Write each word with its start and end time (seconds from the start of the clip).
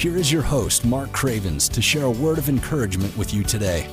here 0.00 0.16
is 0.16 0.32
your 0.32 0.40
host, 0.40 0.86
Mark 0.86 1.12
Cravens, 1.12 1.68
to 1.68 1.82
share 1.82 2.04
a 2.04 2.10
word 2.10 2.38
of 2.38 2.48
encouragement 2.48 3.14
with 3.18 3.34
you 3.34 3.42
today. 3.44 3.86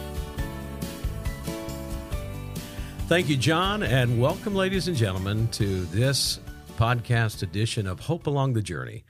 Thank 3.08 3.28
you, 3.28 3.36
John, 3.36 3.84
and 3.84 4.18
welcome, 4.18 4.56
ladies 4.56 4.88
and 4.88 4.96
gentlemen, 4.96 5.50
to 5.50 5.84
this 5.88 6.40
podcast 6.78 7.44
edition 7.44 7.86
of 7.86 8.00
Hope 8.00 8.26
Along 8.26 8.54
the 8.54 8.62
Journey. 8.62 9.04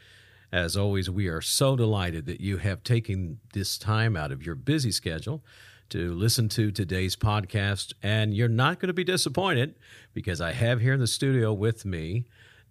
As 0.52 0.76
always, 0.76 1.08
we 1.08 1.28
are 1.28 1.40
so 1.40 1.76
delighted 1.76 2.26
that 2.26 2.42
you 2.42 2.58
have 2.58 2.84
taken 2.84 3.42
this 3.54 3.78
time 3.78 4.18
out 4.18 4.32
of 4.32 4.44
your 4.44 4.56
busy 4.56 4.92
schedule 4.92 5.44
to 5.90 6.16
listen 6.16 6.50
to 6.50 6.72
today's 6.72 7.16
podcast, 7.16 7.94
and 8.02 8.34
you're 8.34 8.48
not 8.48 8.80
going 8.80 8.88
to 8.88 8.94
be 8.94 9.04
disappointed 9.04 9.76
because 10.16 10.42
I 10.42 10.52
have 10.52 10.82
here 10.82 10.94
in 10.94 11.00
the 11.00 11.06
studio 11.06 11.54
with 11.54 11.86
me 11.86 12.26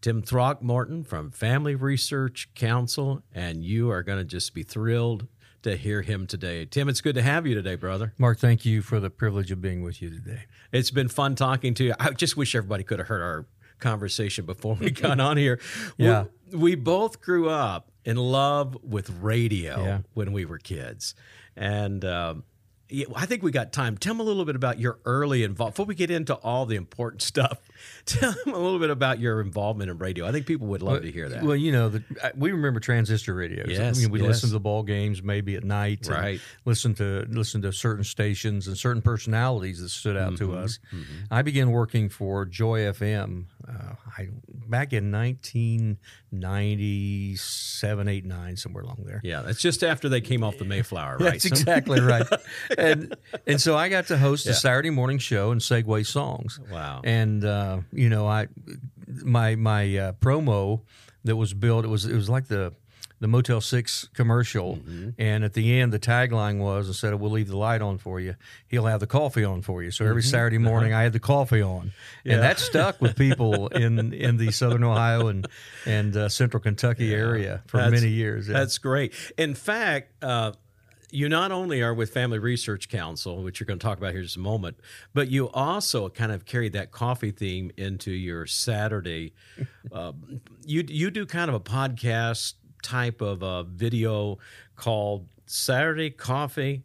Tim 0.06 0.22
Throckmorton 0.22 1.02
from 1.02 1.32
Family 1.32 1.74
Research 1.74 2.48
Council, 2.54 3.24
and 3.34 3.64
you 3.64 3.90
are 3.90 4.04
going 4.04 4.18
to 4.18 4.24
just 4.24 4.54
be 4.54 4.62
thrilled 4.62 5.26
to 5.62 5.76
hear 5.76 6.02
him 6.02 6.28
today. 6.28 6.64
Tim, 6.64 6.88
it's 6.88 7.00
good 7.00 7.16
to 7.16 7.22
have 7.22 7.44
you 7.44 7.56
today, 7.56 7.74
brother. 7.74 8.14
Mark, 8.16 8.38
thank 8.38 8.64
you 8.64 8.82
for 8.82 9.00
the 9.00 9.10
privilege 9.10 9.50
of 9.50 9.60
being 9.60 9.82
with 9.82 10.00
you 10.00 10.08
today. 10.10 10.42
It's 10.70 10.92
been 10.92 11.08
fun 11.08 11.34
talking 11.34 11.74
to 11.74 11.84
you. 11.86 11.94
I 11.98 12.10
just 12.10 12.36
wish 12.36 12.54
everybody 12.54 12.84
could 12.84 13.00
have 13.00 13.08
heard 13.08 13.20
our 13.20 13.46
conversation 13.80 14.46
before 14.46 14.76
we 14.76 14.92
got 14.92 15.18
on 15.18 15.38
here. 15.38 15.58
Yeah. 15.96 16.26
We, 16.52 16.58
we 16.58 16.74
both 16.76 17.20
grew 17.20 17.50
up 17.50 17.90
in 18.04 18.16
love 18.16 18.78
with 18.84 19.10
radio 19.10 19.82
Yeah. 19.84 19.98
when 20.14 20.30
we 20.30 20.44
were 20.44 20.58
kids. 20.58 21.16
And 21.56 22.04
um, 22.04 22.44
I 23.16 23.26
think 23.26 23.42
we 23.42 23.50
got 23.50 23.72
time. 23.72 23.96
Tell 23.98 24.14
them 24.14 24.20
a 24.20 24.22
little 24.22 24.44
bit 24.44 24.54
about 24.54 24.78
your 24.78 25.00
early 25.04 25.42
involvement. 25.42 25.74
Before 25.74 25.86
we 25.86 25.96
get 25.96 26.12
into 26.12 26.34
all 26.36 26.64
the 26.64 26.76
important 26.76 27.22
stuff, 27.32 27.58
tell 28.06 28.32
them 28.32 28.54
a 28.54 28.58
little 28.58 28.78
bit 28.78 28.90
about 28.90 29.18
your 29.18 29.40
involvement 29.40 29.90
in 29.90 29.98
radio. 29.98 30.26
I 30.26 30.32
think 30.32 30.46
people 30.46 30.66
would 30.68 30.82
love 30.82 31.02
to 31.02 31.10
hear 31.10 31.28
that. 31.28 31.42
Well, 31.42 31.56
you 31.56 31.72
know, 31.72 31.88
the, 31.88 32.04
we 32.36 32.52
remember 32.52 32.80
transistor 32.80 33.34
radios. 33.34 33.66
Yes, 33.68 33.98
I 33.98 34.02
mean, 34.02 34.10
we 34.10 34.20
yes. 34.20 34.28
listen 34.28 34.48
to 34.50 34.52
the 34.52 34.60
ball 34.60 34.82
games 34.82 35.22
maybe 35.22 35.56
at 35.56 35.64
night. 35.64 36.06
Right. 36.08 36.40
Listen 36.64 36.94
to 36.94 37.26
listen 37.28 37.62
to 37.62 37.72
certain 37.72 38.04
stations 38.04 38.68
and 38.68 38.78
certain 38.78 39.02
personalities 39.02 39.80
that 39.80 39.88
stood 39.88 40.16
out 40.16 40.26
Mm-hmm, 40.26 40.52
to 40.52 40.58
us. 40.58 40.80
I 41.30 41.42
began 41.42 41.70
working 41.70 42.08
for 42.08 42.44
Joy 42.44 42.80
FM 42.80 43.44
uh, 43.68 43.94
I, 44.18 44.28
back 44.68 44.92
in 44.92 45.10
1997, 45.12 48.08
8, 48.08 48.24
9, 48.24 48.56
somewhere 48.56 48.82
along 48.84 49.04
there. 49.06 49.20
yeah, 49.24 49.42
that's 49.42 49.60
just 49.60 49.82
after 49.84 50.08
they 50.08 50.20
came 50.20 50.42
off 50.44 50.58
the 50.58 50.64
Mayflower, 50.64 51.16
right? 51.18 51.32
That's 51.32 51.44
exactly 51.44 52.00
right. 52.00 52.26
and 52.78 53.16
and 53.46 53.60
so 53.60 53.76
I 53.76 53.88
got 53.88 54.06
to 54.08 54.18
host 54.18 54.46
a 54.46 54.54
Saturday 54.54 54.90
morning 54.90 55.18
show 55.18 55.50
and 55.50 55.60
segue 55.60 56.06
songs. 56.06 56.60
Wow. 56.70 57.00
And 57.04 57.44
uh, 57.44 57.75
you 57.92 58.08
know, 58.08 58.26
I 58.26 58.48
my 59.06 59.54
my 59.56 59.96
uh, 59.96 60.12
promo 60.14 60.82
that 61.24 61.36
was 61.36 61.54
built 61.54 61.84
it 61.84 61.88
was 61.88 62.04
it 62.06 62.14
was 62.14 62.28
like 62.28 62.48
the 62.48 62.72
the 63.18 63.26
Motel 63.28 63.62
Six 63.62 64.08
commercial, 64.12 64.76
Mm-hmm. 64.76 65.08
and 65.18 65.42
at 65.42 65.54
the 65.54 65.80
end 65.80 65.90
the 65.90 65.98
tagline 65.98 66.58
was 66.58 66.86
instead 66.88 67.14
of 67.14 67.20
"We'll 67.20 67.30
leave 67.30 67.48
the 67.48 67.56
light 67.56 67.80
on 67.80 67.96
for 67.96 68.20
you," 68.20 68.34
he'll 68.68 68.84
have 68.84 69.00
the 69.00 69.06
coffee 69.06 69.42
on 69.42 69.62
for 69.62 69.82
you. 69.82 69.90
So 69.90 70.04
every 70.04 70.20
Mm-hmm. 70.20 70.30
Saturday 70.30 70.58
morning 70.58 70.92
I 70.92 71.02
had 71.02 71.14
the 71.14 71.18
coffee 71.20 71.62
on, 71.62 71.92
and 72.26 72.42
that 72.42 72.58
stuck 72.58 73.00
with 73.00 73.16
people 73.16 73.68
in 73.84 74.12
in 74.12 74.36
the 74.36 74.50
Southern 74.50 74.84
Ohio 74.84 75.28
and 75.28 75.46
and 75.86 76.14
uh, 76.14 76.28
Central 76.28 76.62
Kentucky 76.62 77.14
area 77.14 77.62
for 77.68 77.78
That's- 77.78 78.00
many 78.02 78.12
years. 78.12 78.48
Yeah. 78.48 78.58
That's 78.58 78.76
great. 78.76 79.14
In 79.38 79.54
fact, 79.54 80.12
uh, 80.22 80.52
you 81.10 81.28
not 81.28 81.52
only 81.52 81.82
are 81.82 81.94
with 81.94 82.10
Family 82.10 82.38
Research 82.38 82.88
Council, 82.88 83.42
which 83.42 83.60
you're 83.60 83.66
going 83.66 83.78
to 83.78 83.84
talk 83.84 83.98
about 83.98 84.10
here 84.10 84.20
in 84.20 84.24
just 84.24 84.36
a 84.36 84.40
moment, 84.40 84.78
but 85.14 85.28
you 85.30 85.48
also 85.50 86.08
kind 86.08 86.32
of 86.32 86.44
carried 86.44 86.72
that 86.72 86.90
coffee 86.90 87.30
theme 87.30 87.70
into 87.76 88.10
your 88.10 88.46
Saturday. 88.46 89.32
uh, 89.92 90.12
you 90.64 90.84
you 90.88 91.10
do 91.10 91.26
kind 91.26 91.48
of 91.48 91.54
a 91.54 91.60
podcast 91.60 92.54
type 92.82 93.20
of 93.20 93.42
a 93.42 93.64
video 93.64 94.38
called 94.76 95.26
Saturday 95.46 96.10
Coffee 96.10 96.84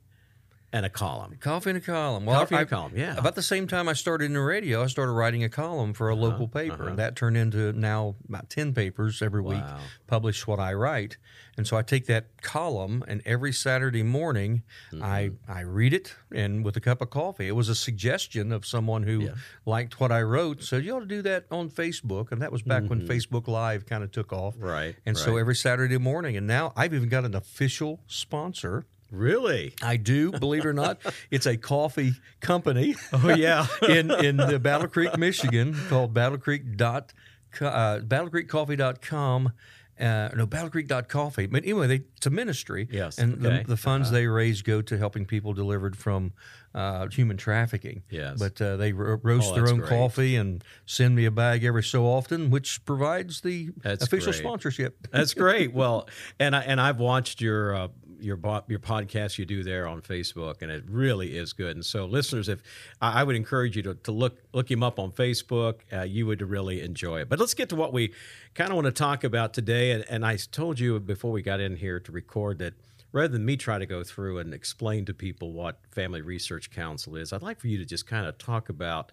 and 0.73 0.85
a 0.85 0.89
Column. 0.89 1.35
Coffee 1.39 1.71
and 1.71 1.77
a 1.77 1.81
column. 1.81 2.25
Well, 2.25 2.39
Coffee 2.39 2.55
and 2.55 2.63
a 2.63 2.67
I- 2.67 2.69
column, 2.69 2.93
yeah. 2.95 3.17
About 3.17 3.35
the 3.35 3.41
same 3.41 3.67
time 3.67 3.89
I 3.89 3.93
started 3.93 4.25
in 4.25 4.33
the 4.33 4.39
radio, 4.41 4.83
I 4.83 4.87
started 4.87 5.11
writing 5.11 5.43
a 5.43 5.49
column 5.49 5.93
for 5.93 6.09
a 6.09 6.13
Uh-huh, 6.13 6.21
local 6.29 6.47
paper, 6.47 6.87
and 6.87 6.97
that 6.97 7.15
turned 7.15 7.35
into 7.37 7.73
now 7.73 8.15
about 8.29 8.49
ten 8.49 8.73
papers 8.73 9.21
every 9.21 9.41
week. 9.41 9.61
Publish 10.07 10.47
what 10.47 10.59
I 10.59 10.73
write, 10.73 11.17
and 11.57 11.65
so 11.67 11.75
I 11.77 11.81
take 11.81 12.05
that 12.07 12.41
column, 12.41 13.03
and 13.07 13.21
every 13.25 13.51
Saturday 13.53 14.03
morning, 14.03 14.63
Mm-hmm. 14.91 15.03
I 15.03 15.31
I 15.47 15.61
read 15.61 15.93
it, 15.93 16.15
and 16.33 16.63
with 16.65 16.75
a 16.77 16.81
cup 16.81 17.01
of 17.01 17.09
coffee. 17.09 17.47
It 17.47 17.55
was 17.55 17.67
a 17.69 17.75
suggestion 17.75 18.51
of 18.51 18.65
someone 18.65 19.03
who 19.03 19.29
liked 19.65 19.99
what 19.99 20.11
I 20.11 20.21
wrote, 20.21 20.63
said 20.63 20.83
you 20.85 20.95
ought 20.95 21.01
to 21.01 21.05
do 21.05 21.21
that 21.23 21.45
on 21.51 21.69
Facebook, 21.69 22.31
and 22.31 22.41
that 22.41 22.51
was 22.51 22.61
back 22.61 22.83
when 22.89 23.07
Facebook 23.07 23.47
Live 23.47 23.85
kind 23.85 24.03
of 24.03 24.11
took 24.11 24.31
off. 24.33 24.55
Mm-hmm. 24.55 24.65
Right, 24.65 24.95
And 25.05 25.17
so 25.17 25.35
every 25.37 25.55
Saturday 25.55 25.97
morning, 25.97 26.37
and 26.37 26.47
now 26.47 26.71
I've 26.77 26.93
even 26.93 27.09
got 27.09 27.25
an 27.25 27.35
official 27.35 27.99
sponsor. 28.07 28.85
Really? 29.11 29.75
I 29.81 29.97
do, 29.97 30.31
believe 30.31 30.61
it 30.65 30.67
or 30.67 30.73
not. 30.73 30.99
It's 31.31 31.45
a 31.45 31.57
coffee 31.57 32.13
company. 32.39 32.95
Oh 33.13 33.29
yeah. 33.35 33.67
in 33.87 34.09
in 34.11 34.37
the 34.37 34.57
Battle 34.59 34.87
Creek, 34.87 35.17
Michigan, 35.17 35.75
called 35.89 36.13
Battle 36.13 36.37
Creek 36.37 36.77
dot 36.77 37.13
uh, 37.59 37.99
battlecreekcoffee.com. 37.99 39.53
Uh, 39.99 40.29
no, 40.35 40.47
battlecreek.coffee. 40.47 41.45
But 41.45 41.63
anyway, 41.63 41.85
they, 41.85 42.01
it's 42.17 42.25
a 42.25 42.31
ministry. 42.31 42.87
Yes, 42.89 43.19
And 43.19 43.33
okay. 43.35 43.47
Uh-huh. 43.47 43.57
the, 43.63 43.67
the 43.67 43.77
funds 43.77 44.09
they 44.09 44.25
raise 44.25 44.63
go 44.63 44.81
to 44.81 44.97
helping 44.97 45.25
people 45.27 45.53
delivered 45.53 45.95
from 45.95 46.33
uh, 46.73 47.07
human 47.09 47.37
trafficking. 47.37 48.01
Yes. 48.09 48.39
But 48.39 48.59
uh, 48.59 48.77
they 48.77 48.93
ro- 48.93 49.19
roast 49.21 49.51
Oh, 49.51 49.55
their 49.55 49.67
own 49.69 49.77
great. 49.79 49.89
coffee 49.89 50.35
and 50.37 50.63
send 50.87 51.15
me 51.15 51.25
a 51.25 51.31
bag 51.31 51.63
every 51.63 51.83
so 51.83 52.05
often, 52.05 52.49
which 52.49 52.83
provides 52.85 53.41
the 53.41 53.69
That's 53.83 54.03
official 54.05 54.31
great. 54.31 54.39
sponsorship. 54.41 55.07
That's 55.11 55.33
great. 55.35 55.71
Well, 55.81 56.07
and 56.39 56.55
I 56.55 56.61
and 56.61 56.81
I've 56.81 56.99
watched 56.99 57.39
your 57.41 57.75
uh, 57.75 57.87
your 58.21 58.37
your 58.67 58.79
podcast 58.79 59.37
you 59.37 59.45
do 59.45 59.63
there 59.63 59.87
on 59.87 60.01
Facebook, 60.01 60.61
and 60.61 60.71
it 60.71 60.83
really 60.87 61.37
is 61.37 61.53
good. 61.53 61.75
And 61.75 61.85
so, 61.85 62.05
listeners, 62.05 62.49
if 62.49 62.61
I, 63.01 63.21
I 63.21 63.23
would 63.23 63.35
encourage 63.35 63.75
you 63.75 63.83
to, 63.83 63.95
to 63.95 64.11
look 64.11 64.37
look 64.53 64.69
him 64.69 64.83
up 64.83 64.99
on 64.99 65.11
Facebook, 65.11 65.79
uh, 65.91 66.01
you 66.01 66.25
would 66.25 66.41
really 66.41 66.81
enjoy 66.81 67.21
it. 67.21 67.29
But 67.29 67.39
let's 67.39 67.53
get 67.53 67.69
to 67.69 67.75
what 67.75 67.93
we 67.93 68.13
kind 68.55 68.69
of 68.69 68.75
want 68.75 68.85
to 68.85 68.91
talk 68.91 69.23
about 69.23 69.53
today. 69.53 69.91
And, 69.91 70.05
and 70.09 70.25
I 70.25 70.37
told 70.37 70.79
you 70.79 70.99
before 70.99 71.31
we 71.31 71.41
got 71.41 71.59
in 71.59 71.75
here 71.77 71.99
to 71.99 72.11
record 72.11 72.59
that. 72.59 72.73
Rather 73.13 73.27
than 73.27 73.43
me 73.43 73.57
try 73.57 73.77
to 73.77 73.85
go 73.85 74.05
through 74.05 74.37
and 74.39 74.53
explain 74.53 75.03
to 75.03 75.13
people 75.13 75.51
what 75.51 75.79
Family 75.91 76.21
Research 76.21 76.71
Council 76.71 77.17
is, 77.17 77.33
I'd 77.33 77.41
like 77.41 77.59
for 77.59 77.67
you 77.67 77.77
to 77.77 77.83
just 77.83 78.07
kind 78.07 78.25
of 78.25 78.37
talk 78.37 78.69
about 78.69 79.11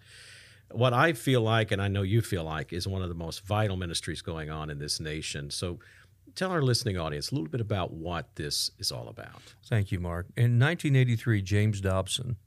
what 0.71 0.93
I 0.93 1.13
feel 1.13 1.41
like, 1.41 1.71
and 1.71 1.81
I 1.81 1.87
know 1.87 2.03
you 2.03 2.21
feel 2.21 2.43
like, 2.43 2.71
is 2.71 2.87
one 2.87 3.01
of 3.01 3.09
the 3.09 3.15
most 3.15 3.45
vital 3.45 3.75
ministries 3.75 4.21
going 4.21 4.49
on 4.49 4.69
in 4.69 4.79
this 4.79 4.99
nation. 4.99 5.49
So 5.49 5.79
tell 6.39 6.51
our 6.51 6.61
listening 6.61 6.97
audience 6.97 7.31
a 7.31 7.35
little 7.35 7.49
bit 7.49 7.59
about 7.59 7.91
what 7.91 8.35
this 8.35 8.71
is 8.79 8.93
all 8.93 9.09
about. 9.09 9.55
Thank 9.65 9.91
you, 9.91 9.99
Mark. 9.99 10.27
In 10.37 10.57
1983, 10.57 11.41
James 11.41 11.81
Dobson 11.81 12.37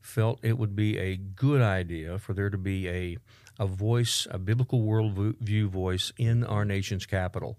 felt 0.00 0.38
it 0.42 0.56
would 0.56 0.76
be 0.76 0.96
a 0.96 1.16
good 1.16 1.60
idea 1.60 2.20
for 2.20 2.32
there 2.32 2.48
to 2.48 2.56
be 2.56 2.88
a 2.88 3.18
a 3.60 3.66
voice, 3.66 4.26
a 4.30 4.38
biblical 4.38 4.80
worldview 4.80 5.68
voice 5.68 6.12
in 6.16 6.42
our 6.44 6.64
nation's 6.64 7.04
capital. 7.04 7.58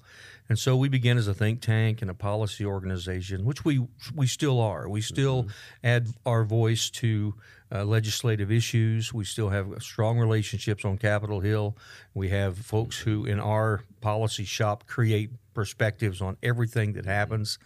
And 0.49 0.57
so 0.57 0.75
we 0.75 0.89
began 0.89 1.17
as 1.17 1.27
a 1.27 1.33
think 1.33 1.61
tank 1.61 2.01
and 2.01 2.09
a 2.09 2.15
policy 2.15 2.65
organization, 2.65 3.45
which 3.45 3.63
we 3.63 3.87
we 4.15 4.25
still 4.25 4.59
are. 4.59 4.89
We 4.89 5.01
still 5.01 5.47
add 5.83 6.07
our 6.25 6.43
voice 6.43 6.89
to 7.01 7.35
uh, 7.71 7.85
legislative 7.85 8.51
issues. 8.51 9.13
We 9.13 9.23
still 9.23 9.49
have 9.49 9.67
strong 9.79 10.17
relationships 10.17 10.83
on 10.83 10.97
Capitol 10.97 11.39
Hill. 11.39 11.77
We 12.15 12.29
have 12.29 12.57
folks 12.57 12.97
who, 12.97 13.25
in 13.25 13.39
our 13.39 13.83
policy 14.01 14.43
shop, 14.43 14.87
create 14.87 15.29
perspectives 15.53 16.19
on 16.19 16.35
everything 16.41 16.93
that 16.93 17.05
happens, 17.05 17.59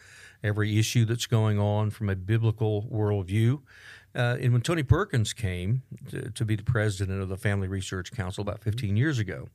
every 0.44 0.78
issue 0.78 1.06
that's 1.06 1.26
going 1.26 1.58
on 1.58 1.90
from 1.90 2.10
a 2.10 2.16
biblical 2.16 2.84
worldview. 2.92 3.62
Uh, 4.16 4.38
and 4.40 4.54
when 4.54 4.62
Tony 4.62 4.84
Perkins 4.84 5.34
came 5.34 5.84
to, 6.10 6.32
to 6.32 6.46
be 6.46 6.56
the 6.56 6.64
president 6.64 7.22
of 7.22 7.30
the 7.30 7.38
Family 7.38 7.68
Research 7.68 8.12
Council 8.12 8.42
about 8.42 8.64
15 8.64 8.96
years 8.96 9.20
ago, 9.20 9.50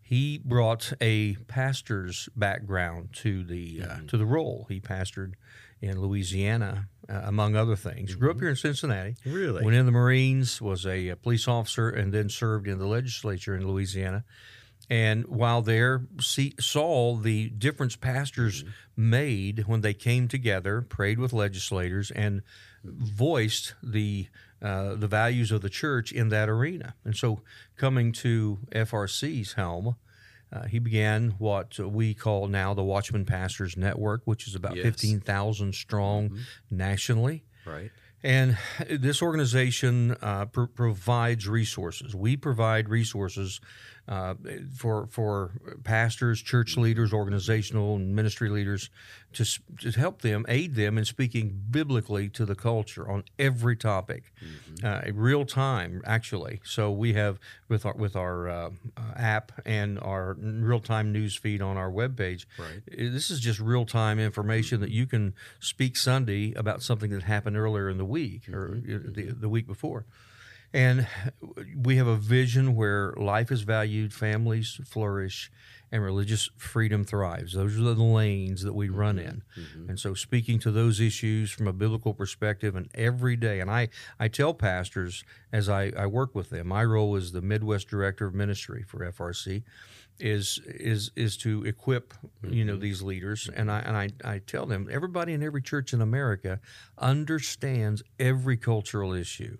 he 0.00 0.38
brought 0.38 0.92
a 1.00 1.34
pastor's 1.46 2.28
background 2.34 3.10
to 3.12 3.44
the 3.44 3.82
uh, 3.88 3.96
to 4.08 4.16
the 4.16 4.26
role. 4.26 4.66
He 4.68 4.80
pastored 4.80 5.34
in 5.80 6.00
Louisiana, 6.00 6.88
uh, 7.08 7.20
among 7.24 7.56
other 7.56 7.76
things. 7.76 8.14
Grew 8.14 8.30
up 8.30 8.40
here 8.40 8.48
in 8.48 8.56
Cincinnati. 8.56 9.16
Really? 9.24 9.64
Went 9.64 9.76
in 9.76 9.86
the 9.86 9.92
Marines, 9.92 10.60
was 10.60 10.84
a, 10.84 11.10
uh 11.10 11.14
police 11.16 11.46
officer, 11.46 11.88
and 11.88 12.12
then 12.12 12.28
served 12.28 12.66
in 12.66 12.78
the 12.78 12.86
legislature 12.86 13.54
in 13.54 13.66
Louisiana. 13.66 14.24
And 14.88 15.26
while 15.28 15.62
there, 15.62 16.02
see, 16.20 16.54
saw 16.58 17.14
the 17.14 17.48
difference 17.50 17.94
pastors 17.94 18.64
made 18.96 19.68
when 19.68 19.82
they 19.82 19.94
came 19.94 20.26
together, 20.26 20.82
prayed 20.82 21.20
with 21.20 21.32
legislators, 21.32 22.10
and 22.10 22.42
voiced 22.84 23.74
the 23.82 24.26
uh, 24.62 24.94
the 24.94 25.08
values 25.08 25.50
of 25.52 25.62
the 25.62 25.70
church 25.70 26.12
in 26.12 26.28
that 26.28 26.48
arena. 26.48 26.94
And 27.04 27.16
so, 27.16 27.40
coming 27.76 28.12
to 28.12 28.58
FRC's 28.72 29.54
helm, 29.54 29.96
uh, 30.52 30.64
he 30.64 30.78
began 30.78 31.30
what 31.38 31.78
we 31.78 32.12
call 32.12 32.46
now 32.46 32.74
the 32.74 32.82
Watchman 32.84 33.24
Pastors 33.24 33.76
Network, 33.76 34.20
which 34.26 34.46
is 34.46 34.54
about 34.54 34.76
Yes. 34.76 34.84
15,000 34.84 35.74
strong 35.74 36.38
nationally. 36.70 37.44
Right. 37.64 37.90
And 38.22 38.58
this 38.90 39.22
organization 39.22 40.14
uh, 40.20 40.44
pr- 40.46 40.64
provides 40.64 41.48
resources. 41.48 42.14
We 42.14 42.36
provide 42.36 42.90
resources 42.90 43.62
uh, 44.10 44.34
for 44.76 45.06
for 45.06 45.52
pastors, 45.84 46.42
church 46.42 46.76
leaders, 46.76 47.12
organizational 47.12 47.94
and 47.96 48.14
ministry 48.14 48.48
leaders 48.50 48.90
to, 49.32 49.44
to 49.78 49.92
help 49.92 50.22
them, 50.22 50.44
aid 50.48 50.74
them 50.74 50.98
in 50.98 51.04
speaking 51.04 51.62
biblically 51.70 52.28
to 52.28 52.44
the 52.44 52.56
culture 52.56 53.08
on 53.08 53.22
every 53.38 53.76
topic, 53.76 54.32
uh, 54.82 55.02
real 55.14 55.44
time 55.46 56.02
actually. 56.04 56.60
So 56.64 56.90
we 56.90 57.12
have 57.14 57.38
with 57.68 57.86
our 57.86 57.94
with 57.94 58.16
our 58.16 58.48
uh, 58.48 58.70
uh, 58.96 59.00
app 59.16 59.52
and 59.64 59.98
our 60.00 60.34
real 60.40 60.80
time 60.80 61.12
news 61.12 61.36
feed 61.36 61.62
on 61.62 61.76
our 61.76 61.90
webpage. 61.90 62.46
Right. 62.58 62.82
This 63.14 63.30
is 63.30 63.38
just 63.38 63.60
real 63.60 63.86
time 63.86 64.18
information 64.18 64.80
that 64.80 64.90
you 64.90 65.06
can 65.06 65.34
speak 65.60 65.96
Sunday 65.96 66.52
about 66.54 66.82
something 66.82 67.10
that 67.12 67.22
happened 67.22 67.56
earlier 67.56 67.88
in 67.88 67.98
the 67.98 68.04
week 68.04 68.48
or 68.48 68.70
Mm-hmm. 68.70 69.12
the, 69.12 69.22
the 69.32 69.48
week 69.48 69.66
before. 69.68 70.04
And 70.72 71.06
we 71.76 71.96
have 71.96 72.06
a 72.06 72.16
vision 72.16 72.76
where 72.76 73.12
life 73.16 73.50
is 73.50 73.62
valued, 73.62 74.14
families 74.14 74.80
flourish, 74.86 75.50
and 75.92 76.02
religious 76.02 76.48
freedom 76.56 77.04
thrives. 77.04 77.54
Those 77.54 77.76
are 77.76 77.82
the 77.82 77.94
lanes 77.94 78.62
that 78.62 78.74
we 78.74 78.86
mm-hmm. 78.86 78.96
run 78.96 79.18
in. 79.18 79.42
Mm-hmm. 79.58 79.90
And 79.90 79.98
so, 79.98 80.14
speaking 80.14 80.58
to 80.60 80.70
those 80.70 81.00
issues 81.00 81.50
from 81.50 81.66
a 81.66 81.72
biblical 81.72 82.14
perspective, 82.14 82.76
and 82.76 82.88
every 82.94 83.36
day, 83.36 83.60
and 83.60 83.70
I, 83.70 83.88
I 84.18 84.28
tell 84.28 84.54
pastors 84.54 85.24
as 85.52 85.68
I, 85.68 85.92
I 85.96 86.06
work 86.06 86.34
with 86.34 86.50
them, 86.50 86.68
my 86.68 86.84
role 86.84 87.16
as 87.16 87.32
the 87.32 87.42
Midwest 87.42 87.88
Director 87.88 88.26
of 88.26 88.34
Ministry 88.34 88.84
for 88.86 88.98
FRC 89.10 89.64
is 90.20 90.60
is 90.66 91.10
is 91.16 91.36
to 91.38 91.64
equip 91.64 92.12
you 92.46 92.62
know 92.64 92.74
mm-hmm. 92.74 92.82
these 92.82 93.02
leaders. 93.02 93.48
And 93.54 93.70
I 93.70 93.80
and 93.80 93.96
I, 93.96 94.10
I 94.24 94.38
tell 94.38 94.66
them 94.66 94.88
everybody 94.90 95.32
in 95.32 95.42
every 95.42 95.62
church 95.62 95.92
in 95.92 96.00
America 96.00 96.60
understands 96.98 98.02
every 98.18 98.56
cultural 98.56 99.12
issue 99.12 99.56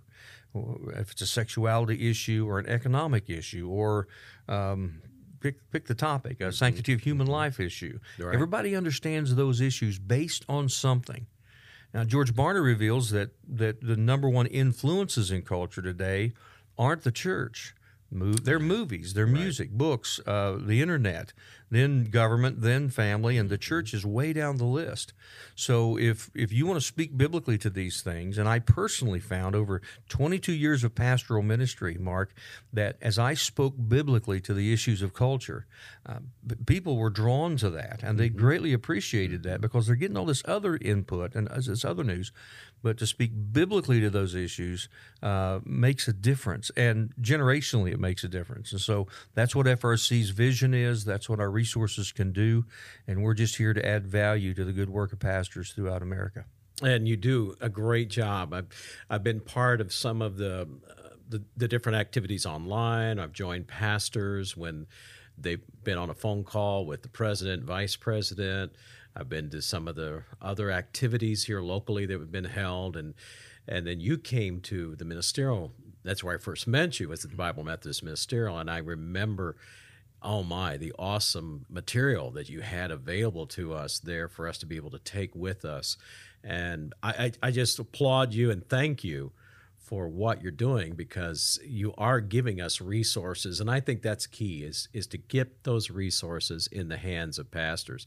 if 0.54 1.12
it's 1.12 1.22
a 1.22 1.26
sexuality 1.26 2.10
issue 2.10 2.46
or 2.48 2.58
an 2.58 2.66
economic 2.66 3.30
issue 3.30 3.68
or 3.68 4.08
um, 4.48 5.00
pick 5.40 5.70
pick 5.70 5.86
the 5.86 5.94
topic 5.94 6.40
a 6.40 6.52
sanctity 6.52 6.92
of 6.92 7.00
human 7.00 7.26
life 7.26 7.60
issue. 7.60 7.98
Right. 8.18 8.34
everybody 8.34 8.74
understands 8.74 9.34
those 9.34 9.60
issues 9.60 9.98
based 9.98 10.44
on 10.48 10.68
something. 10.68 11.26
Now 11.92 12.04
George 12.04 12.34
Barna 12.34 12.62
reveals 12.62 13.10
that 13.10 13.30
that 13.48 13.80
the 13.80 13.96
number 13.96 14.28
one 14.28 14.46
influences 14.46 15.30
in 15.30 15.42
culture 15.42 15.82
today 15.82 16.32
aren't 16.78 17.02
the 17.02 17.12
church 17.12 17.74
Move, 18.12 18.44
they're 18.44 18.58
movies, 18.58 19.14
they're 19.14 19.26
music, 19.26 19.70
books, 19.70 20.18
uh, 20.26 20.56
the 20.58 20.82
internet, 20.82 21.32
then 21.70 22.04
government, 22.04 22.60
then 22.60 22.88
family, 22.88 23.38
and 23.38 23.48
the 23.48 23.56
church 23.56 23.94
is 23.94 24.04
way 24.04 24.32
down 24.32 24.56
the 24.56 24.64
list. 24.64 25.12
So 25.54 25.96
if 25.96 26.28
if 26.34 26.52
you 26.52 26.66
want 26.66 26.80
to 26.80 26.84
speak 26.84 27.16
biblically 27.16 27.56
to 27.58 27.70
these 27.70 28.02
things, 28.02 28.36
and 28.36 28.48
I 28.48 28.58
personally 28.58 29.20
found 29.20 29.54
over 29.54 29.80
22 30.08 30.52
years 30.52 30.82
of 30.82 30.96
pastoral 30.96 31.42
ministry, 31.42 31.96
Mark, 32.00 32.34
that 32.72 32.96
as 33.00 33.18
I 33.18 33.34
spoke 33.34 33.74
biblically 33.88 34.40
to 34.40 34.54
the 34.54 34.72
issues 34.72 35.02
of 35.02 35.14
culture, 35.14 35.66
uh, 36.04 36.18
b- 36.44 36.56
people 36.66 36.96
were 36.96 37.10
drawn 37.10 37.56
to 37.58 37.70
that, 37.70 38.02
and 38.02 38.18
they 38.18 38.28
greatly 38.28 38.72
appreciated 38.72 39.44
that 39.44 39.60
because 39.60 39.86
they're 39.86 39.94
getting 39.94 40.16
all 40.16 40.26
this 40.26 40.42
other 40.46 40.76
input 40.80 41.36
and 41.36 41.48
uh, 41.48 41.60
this 41.64 41.84
other 41.84 42.02
news. 42.02 42.32
But 42.82 42.96
to 42.98 43.06
speak 43.06 43.32
biblically 43.52 44.00
to 44.00 44.10
those 44.10 44.34
issues 44.34 44.88
uh, 45.22 45.60
makes 45.64 46.08
a 46.08 46.12
difference, 46.12 46.70
and 46.76 47.12
generationally 47.20 47.92
it 47.92 48.00
makes 48.00 48.24
a 48.24 48.28
difference. 48.28 48.72
And 48.72 48.80
so 48.80 49.06
that's 49.34 49.54
what 49.54 49.66
FRC's 49.66 50.30
vision 50.30 50.72
is. 50.74 51.04
That's 51.04 51.28
what 51.28 51.40
our 51.40 51.50
resources 51.50 52.12
can 52.12 52.32
do, 52.32 52.64
and 53.06 53.22
we're 53.22 53.34
just 53.34 53.56
here 53.56 53.74
to 53.74 53.86
add 53.86 54.06
value 54.06 54.54
to 54.54 54.64
the 54.64 54.72
good 54.72 54.90
work 54.90 55.12
of 55.12 55.18
pastors 55.18 55.72
throughout 55.72 56.02
America. 56.02 56.44
and 56.82 57.06
you 57.06 57.16
do 57.16 57.54
a 57.60 57.68
great 57.68 58.08
job. 58.08 58.54
I've 58.54 58.68
I've 59.08 59.22
been 59.22 59.40
part 59.40 59.80
of 59.80 59.92
some 59.92 60.22
of 60.22 60.36
the 60.36 60.62
uh, 60.62 61.08
the, 61.28 61.42
the 61.56 61.68
different 61.68 61.96
activities 61.96 62.44
online. 62.46 63.18
I've 63.18 63.32
joined 63.32 63.68
pastors 63.68 64.56
when 64.56 64.86
they've 65.42 65.62
been 65.84 65.98
on 65.98 66.10
a 66.10 66.14
phone 66.14 66.44
call 66.44 66.86
with 66.86 67.02
the 67.02 67.08
president, 67.08 67.64
vice 67.64 67.96
president. 67.96 68.72
I've 69.16 69.28
been 69.28 69.50
to 69.50 69.62
some 69.62 69.88
of 69.88 69.96
the 69.96 70.22
other 70.40 70.70
activities 70.70 71.44
here 71.44 71.60
locally 71.60 72.06
that 72.06 72.18
have 72.18 72.32
been 72.32 72.44
held, 72.44 72.96
and 72.96 73.14
and 73.66 73.86
then 73.86 74.00
you 74.00 74.18
came 74.18 74.60
to 74.62 74.96
the 74.96 75.04
ministerial. 75.04 75.72
That's 76.02 76.24
where 76.24 76.34
I 76.34 76.38
first 76.38 76.66
met 76.66 76.98
you 76.98 77.08
was 77.08 77.24
at 77.24 77.30
the 77.30 77.36
Bible 77.36 77.64
Methodist 77.64 78.02
Ministerial, 78.02 78.58
and 78.58 78.70
I 78.70 78.78
remember 78.78 79.56
oh 80.22 80.42
my, 80.42 80.76
the 80.76 80.92
awesome 80.98 81.64
material 81.68 82.30
that 82.30 82.48
you 82.48 82.60
had 82.60 82.90
available 82.90 83.46
to 83.46 83.72
us 83.72 83.98
there 83.98 84.28
for 84.28 84.46
us 84.46 84.58
to 84.58 84.66
be 84.66 84.76
able 84.76 84.90
to 84.90 84.98
take 84.98 85.34
with 85.34 85.64
us. 85.64 85.96
And 86.44 86.94
I, 87.02 87.10
I, 87.42 87.48
I 87.48 87.50
just 87.50 87.78
applaud 87.78 88.32
you 88.32 88.50
and 88.50 88.66
thank 88.68 89.02
you 89.04 89.32
for 89.90 90.06
what 90.06 90.40
you're 90.40 90.52
doing 90.52 90.94
because 90.94 91.58
you 91.66 91.92
are 91.98 92.20
giving 92.20 92.60
us 92.60 92.80
resources. 92.80 93.60
And 93.60 93.68
I 93.68 93.80
think 93.80 94.02
that's 94.02 94.24
key 94.24 94.62
is, 94.62 94.88
is 94.92 95.08
to 95.08 95.18
get 95.18 95.64
those 95.64 95.90
resources 95.90 96.68
in 96.68 96.88
the 96.88 96.96
hands 96.96 97.40
of 97.40 97.50
pastors. 97.50 98.06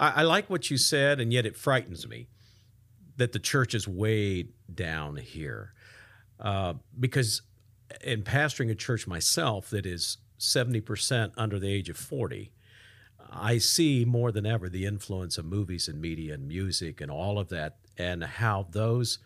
I, 0.00 0.10
I 0.16 0.22
like 0.22 0.48
what 0.48 0.70
you 0.70 0.78
said, 0.78 1.20
and 1.20 1.30
yet 1.30 1.44
it 1.44 1.54
frightens 1.54 2.08
me 2.08 2.28
that 3.18 3.32
the 3.32 3.38
church 3.38 3.74
is 3.74 3.86
way 3.86 4.46
down 4.74 5.16
here. 5.16 5.74
Uh, 6.40 6.74
because 6.98 7.42
in 8.02 8.22
pastoring 8.22 8.70
a 8.70 8.74
church 8.74 9.06
myself 9.06 9.68
that 9.68 9.84
is 9.84 10.16
70% 10.38 11.32
under 11.36 11.58
the 11.58 11.70
age 11.70 11.90
of 11.90 11.98
40, 11.98 12.52
I 13.30 13.58
see 13.58 14.06
more 14.06 14.32
than 14.32 14.46
ever 14.46 14.70
the 14.70 14.86
influence 14.86 15.36
of 15.36 15.44
movies 15.44 15.88
and 15.88 16.00
media 16.00 16.32
and 16.32 16.48
music 16.48 17.02
and 17.02 17.10
all 17.10 17.38
of 17.38 17.50
that, 17.50 17.76
and 17.98 18.24
how 18.24 18.66
those 18.70 19.18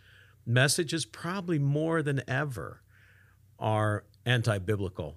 messages, 0.46 1.04
probably 1.04 1.58
more 1.58 2.02
than 2.02 2.22
ever, 2.28 2.82
are 3.58 4.04
anti 4.26 4.58
biblical. 4.58 5.16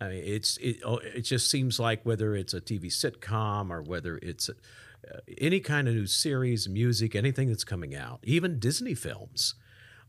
I 0.00 0.08
mean, 0.08 0.22
it's 0.24 0.56
it, 0.58 0.78
oh, 0.84 0.98
it 0.98 1.22
just 1.22 1.50
seems 1.50 1.80
like 1.80 2.04
whether 2.04 2.34
it's 2.34 2.54
a 2.54 2.60
TV 2.60 2.86
sitcom 2.86 3.70
or 3.70 3.82
whether 3.82 4.18
it's 4.22 4.48
uh, 4.48 4.54
any 5.38 5.60
kind 5.60 5.88
of 5.88 5.94
new 5.94 6.06
series, 6.06 6.68
music, 6.68 7.14
anything 7.14 7.48
that's 7.48 7.64
coming 7.64 7.94
out, 7.94 8.20
even 8.22 8.58
Disney 8.58 8.94
films 8.94 9.54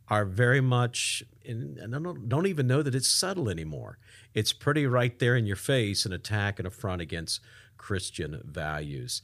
are 0.10 0.26
very 0.26 0.62
much, 0.62 1.24
and 1.46 1.80
I 1.80 2.00
don't, 2.00 2.28
don't 2.28 2.48
even 2.48 2.66
know 2.66 2.82
that 2.82 2.96
it's 2.96 3.08
subtle 3.08 3.48
anymore. 3.48 4.00
It's 4.34 4.54
pretty 4.54 4.88
right 4.88 5.18
there 5.20 5.36
in 5.36 5.46
your 5.46 5.56
face, 5.56 6.06
an 6.06 6.14
attack 6.14 6.60
and 6.60 6.68
affront 6.68 7.02
against 7.02 7.42
Christian 7.78 8.42
values. 8.44 9.22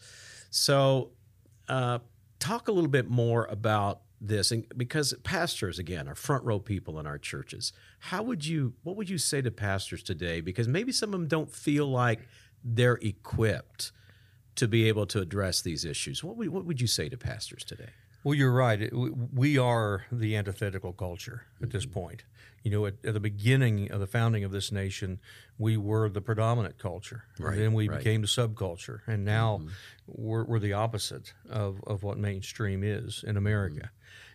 So, 0.52 1.12
uh, 1.68 2.00
talk 2.40 2.68
a 2.68 2.72
little 2.72 2.90
bit 2.90 3.10
more 3.10 3.46
about 3.46 4.02
this, 4.28 4.52
and 4.52 4.66
because 4.78 5.14
pastors 5.24 5.80
again 5.80 6.08
are 6.08 6.16
front 6.16 6.44
row 6.44 6.60
people 6.60 7.00
in 7.00 7.08
our 7.08 7.18
churches. 7.18 7.74
How 8.00 8.24
would 8.24 8.46
you, 8.46 8.74
what 8.84 8.96
would 8.96 9.10
you 9.10 9.18
say 9.18 9.42
to 9.42 9.52
pastors 9.52 10.04
today? 10.04 10.42
Because 10.42 10.68
maybe 10.68 10.92
some 10.92 11.10
of 11.10 11.20
them 11.20 11.28
don't 11.28 11.52
feel 11.52 11.88
like 11.88 12.28
they're 12.64 13.00
equipped 13.02 13.92
to 14.56 14.68
be 14.68 14.88
able 14.88 15.06
to 15.08 15.20
address 15.20 15.62
these 15.62 15.86
issues. 15.86 16.24
What 16.24 16.38
would, 16.38 16.50
what 16.50 16.66
would 16.66 16.82
you 16.82 16.88
say 16.88 17.10
to 17.10 17.18
pastors 17.18 17.64
today? 17.64 17.90
Well, 18.26 18.34
you're 18.34 18.52
right. 18.52 18.92
We- 18.92 19.60
are 19.60 20.06
the 20.12 20.36
antithetical 20.36 20.94
culture 20.94 21.44
at 21.62 21.70
this 21.70 21.86
mm-hmm. 21.86 22.00
point. 22.00 22.24
You 22.64 22.72
know, 22.72 22.88
at, 22.88 22.96
at 23.06 23.14
the 23.14 23.20
beginning 23.20 23.92
of 23.92 24.00
the 24.00 24.08
founding 24.08 24.44
of 24.44 24.52
this 24.52 24.72
nation, 24.72 25.20
we 25.60 25.78
were 25.78 26.10
the 26.10 26.22
predominant 26.22 26.80
culture. 26.80 27.26
Right, 27.38 27.54
And 27.54 27.62
then 27.62 27.74
we 27.74 27.88
right. 27.88 28.00
became 28.00 28.22
the 28.22 28.28
subculture. 28.28 29.02
And 29.06 29.24
now 29.26 29.60
mm-hmm. 29.60 29.70
we're, 30.08 30.44
we're 30.44 30.60
the 30.60 30.74
opposite 30.74 31.34
of, 31.48 31.80
of 31.86 32.02
what 32.02 32.18
mainstream 32.18 32.84
is 32.84 33.24
in 33.26 33.38
America. 33.38 33.92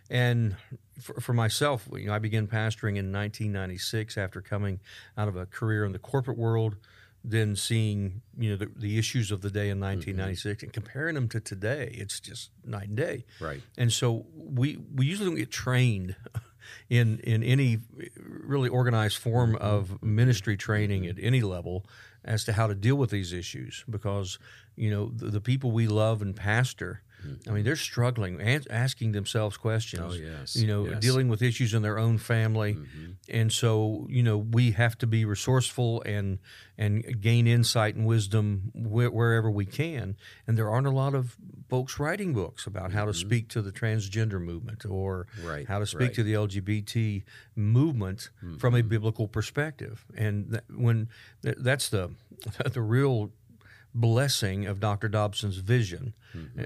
Mm-hmm. 0.09 0.13
And 0.15 0.55
for, 1.01 1.19
for 1.19 1.33
myself, 1.33 1.89
you 1.93 2.07
know, 2.07 2.13
I 2.13 2.19
began 2.19 2.47
pastoring 2.47 2.95
in 2.95 3.11
1996 3.11 4.17
after 4.17 4.39
coming 4.39 4.79
out 5.17 5.27
of 5.27 5.35
a 5.35 5.45
career 5.45 5.83
in 5.83 5.91
the 5.91 5.99
corporate 5.99 6.37
world, 6.37 6.77
then 7.23 7.55
seeing 7.55 8.21
you 8.37 8.49
know 8.49 8.55
the, 8.55 8.71
the 8.75 8.97
issues 8.97 9.31
of 9.31 9.41
the 9.41 9.51
day 9.51 9.69
in 9.69 9.77
mm-hmm. 9.77 9.95
1996 9.95 10.63
and 10.63 10.73
comparing 10.73 11.15
them 11.15 11.27
to 11.29 11.39
today. 11.39 11.93
It's 11.93 12.19
just 12.19 12.51
night 12.65 12.87
and 12.87 12.97
day. 12.97 13.25
Right. 13.39 13.61
And 13.77 13.91
so 13.91 14.25
we 14.35 14.77
we 14.93 15.05
usually 15.05 15.29
don't 15.29 15.37
get 15.37 15.51
trained 15.51 16.15
in 16.89 17.19
in 17.19 17.43
any 17.43 17.79
really 18.25 18.69
organized 18.69 19.17
form 19.17 19.53
mm-hmm. 19.53 19.63
of 19.63 20.01
ministry 20.01 20.55
mm-hmm. 20.55 20.71
training 20.71 21.07
at 21.07 21.17
any 21.19 21.41
level 21.41 21.85
as 22.23 22.43
to 22.45 22.53
how 22.53 22.67
to 22.67 22.75
deal 22.75 22.95
with 22.95 23.09
these 23.09 23.33
issues 23.33 23.83
because 23.89 24.37
you 24.75 24.89
know 24.89 25.11
the, 25.15 25.27
the 25.27 25.41
people 25.41 25.71
we 25.71 25.87
love 25.87 26.21
and 26.21 26.35
pastor 26.35 27.01
Mm-hmm. 27.25 27.49
I 27.49 27.53
mean, 27.53 27.63
they're 27.63 27.75
struggling, 27.75 28.41
asking 28.69 29.11
themselves 29.11 29.57
questions. 29.57 30.13
Oh, 30.13 30.13
yes, 30.13 30.55
You 30.55 30.67
know, 30.67 30.85
yes. 30.87 30.99
dealing 30.99 31.27
with 31.29 31.41
issues 31.41 31.73
in 31.73 31.81
their 31.81 31.97
own 31.97 32.17
family, 32.17 32.75
mm-hmm. 32.75 33.11
and 33.29 33.51
so 33.51 34.07
you 34.09 34.23
know 34.23 34.37
we 34.37 34.71
have 34.71 34.97
to 34.99 35.07
be 35.07 35.25
resourceful 35.25 36.01
and 36.05 36.39
and 36.77 37.21
gain 37.21 37.45
insight 37.47 37.95
and 37.95 38.05
wisdom 38.07 38.71
wh- 38.73 39.13
wherever 39.13 39.51
we 39.51 39.65
can. 39.65 40.15
And 40.47 40.57
there 40.57 40.69
aren't 40.69 40.87
a 40.87 40.91
lot 40.91 41.13
of 41.13 41.35
folks 41.69 41.99
writing 41.99 42.33
books 42.33 42.65
about 42.65 42.91
how 42.91 43.05
to 43.05 43.11
mm-hmm. 43.11 43.27
speak 43.27 43.49
to 43.49 43.61
the 43.61 43.71
transgender 43.71 44.41
movement 44.41 44.85
or 44.85 45.27
Right, 45.43 45.67
how 45.67 45.79
to 45.79 45.85
speak 45.85 45.99
right. 46.01 46.13
to 46.15 46.23
the 46.23 46.33
LGBT 46.33 47.23
movement 47.55 48.29
from 48.57 48.75
a 48.75 48.81
biblical 48.81 49.27
perspective. 49.27 50.05
And 50.17 50.51
th- 50.51 50.63
when 50.75 51.09
th- 51.43 51.57
that's 51.59 51.89
the 51.89 52.11
the 52.65 52.81
real 52.81 53.31
blessing 53.93 54.65
of 54.65 54.79
Dr. 54.79 55.09
Dobson's 55.09 55.57
vision. 55.57 56.13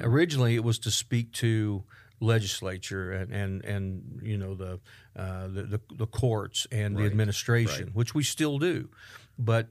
Originally, 0.02 0.56
it 0.56 0.64
was 0.64 0.80
to 0.80 0.92
speak 0.92 1.32
to 1.34 1.84
legislature 2.22 3.12
and 3.12 3.32
and, 3.32 3.66
and 3.66 4.20
you 4.24 4.38
know 4.38 4.56
the, 4.56 4.80
uh, 5.16 5.48
the 5.48 5.64
the 5.64 5.82
the 5.98 6.08
courts 6.08 6.66
and 6.72 6.96
the 6.98 7.06
administration, 7.06 7.90
which 7.94 8.14
we 8.16 8.24
still 8.24 8.58
do, 8.60 8.90
but 9.38 9.68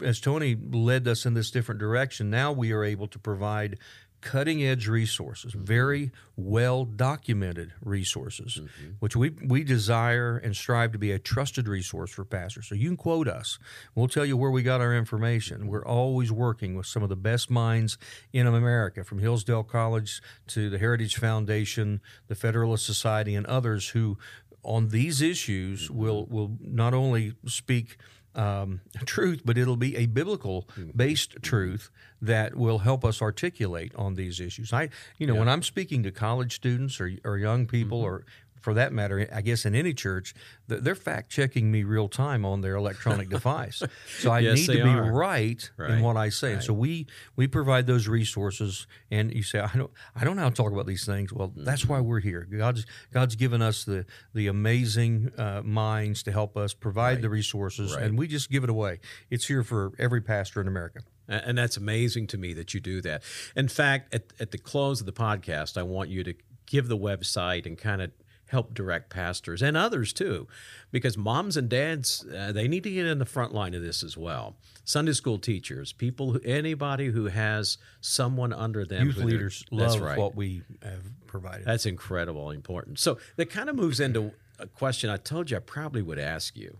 as 0.00 0.20
Tony 0.20 0.56
led 0.72 1.06
us 1.06 1.26
in 1.26 1.34
this 1.34 1.50
different 1.50 1.78
direction, 1.80 2.30
now 2.30 2.52
we 2.52 2.72
are 2.72 2.84
able 2.84 3.06
to 3.08 3.18
provide 3.18 3.78
cutting 4.20 4.64
edge 4.64 4.88
resources, 4.88 5.52
very 5.52 6.10
well 6.36 6.84
documented 6.84 7.72
resources, 7.80 8.60
mm-hmm. 8.60 8.92
which 8.98 9.16
we, 9.16 9.30
we 9.44 9.62
desire 9.64 10.36
and 10.36 10.56
strive 10.56 10.92
to 10.92 10.98
be 10.98 11.12
a 11.12 11.18
trusted 11.18 11.68
resource 11.68 12.10
for 12.10 12.24
pastors. 12.24 12.68
So 12.68 12.74
you 12.74 12.88
can 12.88 12.96
quote 12.96 13.28
us. 13.28 13.58
We'll 13.94 14.08
tell 14.08 14.24
you 14.24 14.36
where 14.36 14.50
we 14.50 14.62
got 14.62 14.80
our 14.80 14.94
information. 14.94 15.68
We're 15.68 15.84
always 15.84 16.32
working 16.32 16.76
with 16.76 16.86
some 16.86 17.02
of 17.02 17.08
the 17.08 17.16
best 17.16 17.50
minds 17.50 17.98
in 18.32 18.46
America, 18.46 19.04
from 19.04 19.18
Hillsdale 19.18 19.64
College 19.64 20.20
to 20.48 20.70
the 20.70 20.78
Heritage 20.78 21.16
Foundation, 21.16 22.00
the 22.26 22.34
Federalist 22.34 22.84
Society, 22.86 23.34
and 23.34 23.46
others 23.46 23.90
who 23.90 24.18
on 24.64 24.88
these 24.88 25.22
issues 25.22 25.84
mm-hmm. 25.84 25.98
will 25.98 26.26
will 26.26 26.56
not 26.60 26.94
only 26.94 27.34
speak 27.46 27.96
um, 28.38 28.80
truth, 29.04 29.42
but 29.44 29.58
it'll 29.58 29.76
be 29.76 29.96
a 29.96 30.06
biblical 30.06 30.68
based 30.94 31.36
truth 31.42 31.90
that 32.22 32.54
will 32.54 32.78
help 32.78 33.04
us 33.04 33.20
articulate 33.20 33.92
on 33.96 34.14
these 34.14 34.40
issues. 34.40 34.72
I, 34.72 34.88
you 35.18 35.26
know, 35.26 35.34
when 35.34 35.48
I'm 35.48 35.62
speaking 35.62 36.02
to 36.04 36.10
college 36.10 36.54
students 36.54 37.00
or, 37.00 37.10
or 37.24 37.36
young 37.36 37.66
people, 37.66 38.00
or 38.00 38.24
for 38.60 38.74
that 38.74 38.92
matter, 38.92 39.28
I 39.32 39.40
guess 39.42 39.64
in 39.64 39.74
any 39.74 39.94
church, 39.94 40.34
they're 40.66 40.94
fact 40.94 41.30
checking 41.30 41.70
me 41.70 41.84
real 41.84 42.08
time 42.08 42.44
on 42.44 42.60
their 42.60 42.74
electronic 42.74 43.28
device. 43.38 43.82
So 44.18 44.30
I 44.30 44.40
Yes, 44.40 44.68
need 44.68 44.78
to 44.78 44.84
be 44.84 44.90
are. 44.90 45.12
right, 45.12 45.70
in 45.88 46.00
what 46.00 46.16
I 46.16 46.28
say. 46.28 46.52
And 46.54 46.62
so 46.62 46.72
we 46.72 47.06
we 47.36 47.46
provide 47.46 47.86
those 47.86 48.08
resources. 48.08 48.86
And 49.10 49.32
you 49.32 49.42
say, 49.42 49.60
I 49.60 49.70
don't 49.74 49.90
I 50.14 50.24
don't 50.24 50.36
know 50.36 50.42
how 50.42 50.50
to 50.50 50.54
talk 50.54 50.72
about 50.72 50.86
these 50.86 51.04
things. 51.06 51.32
Well, 51.32 51.52
that's 51.56 51.86
why 51.86 52.00
we're 52.00 52.20
here. 52.20 52.46
God's 52.50 52.84
God's 53.12 53.36
given 53.36 53.62
us 53.62 53.84
the 53.84 54.06
the 54.34 54.46
amazing 54.48 55.32
uh, 55.38 55.62
minds 55.64 56.22
to 56.24 56.32
help 56.32 56.56
us 56.56 56.74
provide 56.74 57.22
the 57.22 57.30
resources, 57.30 57.94
Right. 57.94 58.04
and 58.04 58.18
we 58.18 58.26
just 58.28 58.50
give 58.50 58.64
it 58.64 58.70
away. 58.70 59.00
It's 59.30 59.46
here 59.46 59.62
for 59.62 59.92
every 59.98 60.20
pastor 60.20 60.60
in 60.60 60.68
America. 60.68 61.00
And 61.30 61.58
that's 61.58 61.76
amazing 61.76 62.26
to 62.28 62.38
me 62.38 62.54
that 62.54 62.72
you 62.72 62.80
do 62.80 63.02
that. 63.02 63.22
In 63.54 63.68
fact, 63.68 64.14
at, 64.14 64.32
at 64.40 64.50
the 64.50 64.56
close 64.56 65.00
of 65.00 65.06
the 65.06 65.12
podcast, 65.12 65.76
I 65.76 65.82
want 65.82 66.08
you 66.08 66.24
to 66.24 66.32
give 66.64 66.88
the 66.88 66.96
website 66.96 67.66
and 67.66 67.76
kind 67.76 68.00
of 68.00 68.12
help 68.48 68.74
direct 68.74 69.10
pastors 69.10 69.62
and 69.62 69.76
others 69.76 70.12
too, 70.12 70.46
because 70.90 71.16
moms 71.16 71.56
and 71.56 71.68
dads, 71.68 72.26
uh, 72.34 72.50
they 72.52 72.66
need 72.66 72.82
to 72.82 72.90
get 72.90 73.06
in 73.06 73.18
the 73.18 73.26
front 73.26 73.54
line 73.54 73.74
of 73.74 73.82
this 73.82 74.02
as 74.02 74.16
well. 74.16 74.56
Sunday 74.84 75.12
school 75.12 75.38
teachers, 75.38 75.92
people, 75.92 76.32
who, 76.32 76.40
anybody 76.44 77.06
who 77.06 77.26
has 77.26 77.78
someone 78.00 78.52
under 78.52 78.84
them. 78.84 79.06
Youth 79.06 79.18
leaders 79.18 79.64
that's 79.70 79.94
love 79.94 80.00
right. 80.00 80.18
what 80.18 80.34
we 80.34 80.62
have 80.82 81.04
provided. 81.26 81.66
That's 81.66 81.86
incredible, 81.86 82.50
important. 82.50 82.98
So 82.98 83.18
that 83.36 83.50
kind 83.50 83.68
of 83.68 83.76
moves 83.76 84.00
into 84.00 84.32
a 84.58 84.66
question 84.66 85.10
I 85.10 85.18
told 85.18 85.50
you 85.50 85.58
I 85.58 85.60
probably 85.60 86.02
would 86.02 86.18
ask 86.18 86.56
you, 86.56 86.78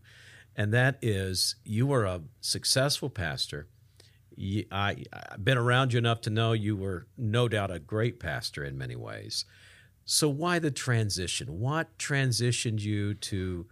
and 0.57 0.73
that 0.73 0.99
is: 1.03 1.55
you 1.65 1.87
were 1.87 2.05
a 2.05 2.23
successful 2.41 3.11
pastor. 3.11 3.67
I, 4.71 5.05
I've 5.13 5.45
been 5.45 5.59
around 5.59 5.93
you 5.93 5.99
enough 5.99 6.21
to 6.23 6.31
know 6.31 6.53
you 6.53 6.77
were 6.77 7.09
no 7.17 7.49
doubt 7.49 7.73
a 7.73 7.81
great 7.81 8.21
pastor 8.21 8.65
in 8.65 8.79
many 8.79 8.95
ways. 8.95 9.45
So 10.11 10.27
why 10.31 10.59
the 10.59 10.71
transition? 10.71 11.61
What 11.61 11.99
transitioned 11.99 12.81
you 12.81 13.13
to 13.13 13.67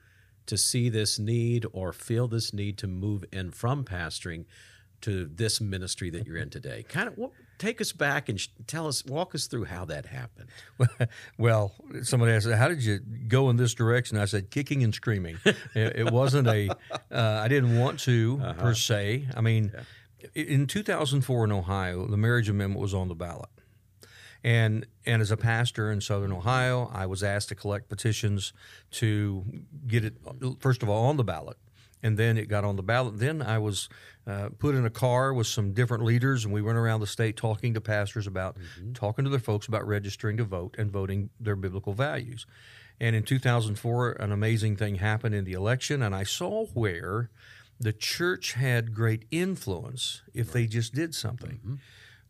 to 0.45 0.57
see 0.59 0.91
this 0.91 1.19
need 1.19 1.65
or 1.73 1.95
feel 1.95 2.29
this 2.29 2.53
need 2.53 2.77
to 2.79 2.87
move 2.87 3.25
in 3.33 3.51
from 3.51 3.85
pastoring 3.85 4.45
to 5.01 5.25
this 5.35 5.63
ministry 5.63 6.11
that 6.11 6.27
you're 6.27 6.37
in 6.37 6.51
today? 6.51 6.85
Kind 6.89 7.09
of 7.09 7.17
what, 7.17 7.31
take 7.59 7.81
us 7.81 7.91
back 7.93 8.29
and 8.29 8.39
tell 8.67 8.87
us, 8.87 9.03
walk 9.07 9.35
us 9.35 9.47
through 9.47 9.65
how 9.65 9.87
that 9.87 10.05
happened. 10.05 10.51
well, 11.39 11.73
somebody 12.03 12.33
asked, 12.33 12.47
"How 12.51 12.69
did 12.69 12.85
you 12.85 12.99
go 13.29 13.49
in 13.49 13.57
this 13.57 13.73
direction?" 13.73 14.19
I 14.19 14.27
said, 14.27 14.51
"Kicking 14.51 14.85
and 14.85 14.95
screaming." 14.95 15.39
it, 15.75 16.13
wasn't 16.13 16.49
a. 16.49 16.69
Uh, 17.11 17.41
I 17.43 17.49
didn't 17.49 17.79
want 17.79 17.99
to 18.01 18.39
Uh-huh. 18.43 18.61
per 18.61 18.75
se. 18.75 19.27
I 19.35 19.41
mean, 19.41 19.73
i 19.75 20.39
in 20.39 20.67
2004 20.67 21.45
in 21.45 21.53
Ohio, 21.53 22.07
the 22.07 22.19
marriage 22.19 22.51
amendment 22.51 22.81
was 22.83 22.93
on 22.93 23.09
the 23.09 23.15
ballot, 23.15 23.49
and 24.47 24.87
and 25.05 25.21
as 25.21 25.33
a 25.33 25.37
pastor 25.37 25.91
in 25.91 26.01
Southern 26.01 26.33
Ohio, 26.33 26.89
I 26.95 27.07
was 27.07 27.25
asked 27.25 27.49
to 27.49 27.57
collect 27.57 27.89
petitions 27.89 28.53
to 28.93 29.45
get 29.89 30.05
it 30.05 30.15
first 30.61 30.85
of 30.85 30.89
all 30.89 31.07
on 31.07 31.17
the 31.17 31.25
ballot. 31.25 31.59
And 32.03 32.17
then 32.17 32.39
it 32.39 32.47
got 32.49 32.63
on 32.63 32.77
the 32.77 32.83
ballot. 32.83 33.19
Then 33.19 33.43
I 33.43 33.59
was 33.59 33.89
uh, 34.27 34.51
put 34.59 34.77
in 34.77 34.85
a 34.85 34.91
car 34.91 35.35
with 35.35 35.49
some 35.49 35.73
different 35.73 36.05
leaders, 36.05 36.45
and 36.45 36.55
we 36.55 36.63
went 36.63 36.79
around 36.79 37.01
the 37.01 37.07
state 37.07 37.37
talking 37.37 37.75
to 37.75 37.81
pastors 37.81 38.29
about 38.29 38.57
talking 38.95 39.25
to 39.25 39.31
their 39.31 39.41
folks 39.41 39.67
about 39.67 39.85
registering 39.85 40.37
to 40.37 40.45
vote 40.45 40.77
and 40.79 40.93
voting 40.93 41.31
their 41.41 41.57
biblical 41.57 41.95
values. 41.95 42.47
And 43.01 43.17
in 43.17 43.25
2004, 43.25 44.13
an 44.13 44.31
amazing 44.31 44.77
thing 44.77 44.97
happened 44.97 45.35
in 45.35 45.45
the 45.45 45.55
election, 45.55 46.03
and 46.03 46.15
I 46.15 46.23
saw 46.23 46.67
where 46.67 47.31
the 47.81 47.93
church 47.93 48.53
had 48.53 48.95
great 48.95 49.25
influence 49.33 50.23
if 50.33 50.53
they 50.53 50.67
just 50.67 50.95
did 50.95 51.15
something. 51.15 51.81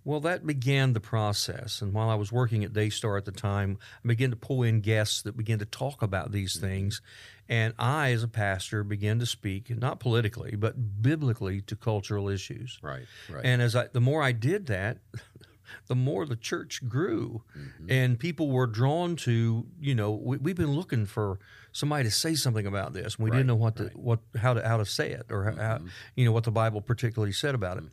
Well, 0.07 0.21
that 0.21 0.47
began 0.47 0.93
the 0.93 1.01
process. 1.01 1.83
And 1.83 1.93
while 1.93 2.09
I 2.09 2.15
was 2.15 2.31
working 2.31 2.63
at 2.63 2.73
Daystar 2.73 3.17
at 3.17 3.25
the 3.25 3.33
time, 3.33 3.77
I 4.05 4.07
began 4.07 4.31
to 4.31 4.37
pull 4.37 4.63
in 4.63 4.81
guests 4.81 5.23
that 5.23 5.37
began 5.37 5.59
to 5.59 5.65
talk 5.65 6.01
about 6.01 6.31
these 6.31 6.57
mm-hmm. 6.57 6.67
things. 6.67 7.03
And 7.49 7.75
I, 7.77 8.13
as 8.13 8.23
a 8.23 8.29
pastor, 8.29 8.85
began 8.85 9.19
to 9.19 9.27
speak, 9.27 9.69
not 9.69 9.99
politically, 9.99 10.55
but 10.55 11.03
biblically 11.03 11.61
to 11.63 11.75
cultural 11.75 12.29
issues. 12.29 12.79
Right, 12.83 13.07
right. 13.29 13.45
And 13.45 13.61
as 13.61 13.75
I, 13.75 13.89
the 13.89 14.01
more 14.01 14.23
I 14.23 14.31
did 14.31 14.67
that, 14.67 14.99
the 15.89 15.97
more 15.97 16.25
the 16.25 16.37
church 16.37 16.89
grew, 16.89 17.43
mm-hmm. 17.59 17.91
and 17.91 18.17
people 18.17 18.49
were 18.49 18.69
drawn 18.69 19.17
to. 19.17 19.67
You 19.81 19.95
know, 19.97 20.13
we, 20.13 20.37
we've 20.37 20.57
been 20.57 20.75
looking 20.75 21.07
for 21.07 21.41
somebody 21.73 22.05
to 22.05 22.13
say 22.13 22.37
something 22.37 22.67
about 22.67 22.93
this. 22.93 23.17
And 23.17 23.25
we 23.25 23.31
didn't 23.31 23.49
know 23.49 23.57
what 23.57 23.75
to 23.77 23.91
what 23.95 24.21
how 24.37 24.55
to 24.55 24.67
how 24.67 24.77
to 24.77 24.87
say 24.87 25.11
it 25.11 25.27
or 25.31 25.45
how, 25.45 25.51
mm-hmm. 25.51 25.87
you 26.15 26.25
know 26.25 26.33
what 26.33 26.45
the 26.45 26.53
Bible 26.53 26.81
particularly 26.81 27.33
said 27.33 27.57
about 27.57 27.79
it. 27.79 27.85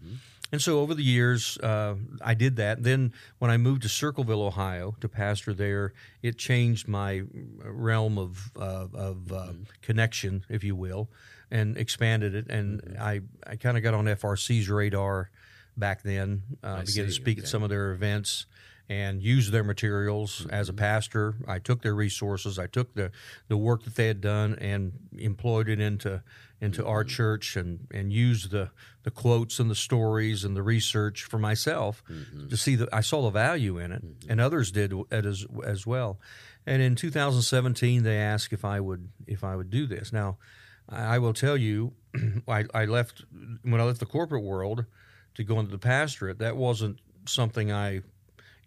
And 0.54 0.62
so 0.62 0.82
over 0.82 0.94
the 0.94 1.04
years, 1.04 1.58
uh, 1.58 1.96
I 2.22 2.36
did 2.36 2.58
that. 2.58 2.84
Then 2.84 3.12
when 3.40 3.50
I 3.50 3.58
moved 3.58 3.82
to 3.82 3.90
Circleville, 3.90 4.44
Ohio, 4.44 4.96
to 5.02 5.10
pastor 5.10 5.52
there, 5.52 5.94
it 6.22 6.38
changed 6.38 6.88
my 6.88 7.24
realm 7.66 8.20
of 8.20 8.52
uh, 8.56 8.86
of 8.94 9.32
uh, 9.32 9.54
connection, 9.82 10.46
if 10.50 10.64
you 10.64 10.76
will, 10.76 11.10
and 11.50 11.76
expanded 11.76 12.36
it. 12.36 12.52
And 12.52 12.98
I 13.02 13.22
I 13.48 13.56
kind 13.56 13.78
of 13.78 13.84
got 13.84 13.96
on 13.96 14.06
FRC's 14.06 14.70
radar 14.70 15.32
back 15.76 16.04
then. 16.04 16.44
Uh, 16.62 16.82
began 16.82 16.86
see, 16.86 17.02
to 17.02 17.12
speak 17.12 17.40
at 17.40 17.48
some 17.48 17.64
of 17.64 17.72
their 17.72 17.92
events 17.92 18.46
and 18.90 19.24
used 19.24 19.52
their 19.52 19.64
materials 19.64 20.46
as 20.52 20.70
a 20.70 20.74
pastor. 20.74 21.34
I 21.48 21.58
took 21.58 21.82
their 21.82 21.96
resources. 21.96 22.60
I 22.60 22.68
took 22.68 22.94
the, 22.94 23.12
the 23.48 23.58
work 23.58 23.86
that 23.86 23.96
they 23.96 24.08
had 24.08 24.22
done 24.22 24.56
and 24.60 24.92
employed 25.18 25.70
it 25.70 25.80
into 25.80 26.22
into 26.64 26.86
our 26.86 27.04
church 27.04 27.58
and, 27.58 27.88
and 27.92 28.14
used 28.14 28.52
the, 28.52 28.70
the 29.04 29.12
quotes 29.12 29.60
and 29.60 29.70
the 29.70 29.76
stories 29.76 30.46
and 30.46 30.56
the 30.56 30.64
research 30.64 31.24
for 31.24 31.38
myself 31.38 32.02
mm-hmm. 32.10 32.48
to 32.48 32.56
see 32.56 32.76
that 32.76 32.88
I 32.94 33.02
saw 33.02 33.24
the 33.24 33.32
value 33.32 33.78
in 33.78 33.92
it, 33.92 34.04
mm-hmm. 34.04 34.32
and 34.32 34.40
others 34.40 34.72
did 34.72 34.94
it 35.12 35.26
as 35.26 35.46
as 35.66 35.86
well. 35.86 36.20
And 36.66 36.82
in 36.82 36.96
2017, 36.96 38.04
they 38.04 38.18
asked 38.18 38.54
if 38.54 38.64
I 38.64 38.80
would 38.80 39.10
if 39.28 39.44
I 39.44 39.58
would 39.58 39.70
do 39.70 39.86
this. 39.86 40.14
Now, 40.14 40.38
I 40.88 41.20
will 41.20 41.34
tell 41.34 41.58
you, 41.58 41.94
I, 42.48 42.64
I 42.74 42.86
left 42.86 43.26
when 43.64 43.82
I 43.82 43.84
left 43.84 44.00
the 44.00 44.06
corporate 44.06 44.44
world 44.44 44.86
to 45.36 45.44
go 45.44 45.60
into 45.60 45.72
the 45.72 45.78
pastorate. 45.78 46.40
That 46.40 46.56
wasn't 46.56 47.00
something 47.26 47.74
I, 47.74 48.04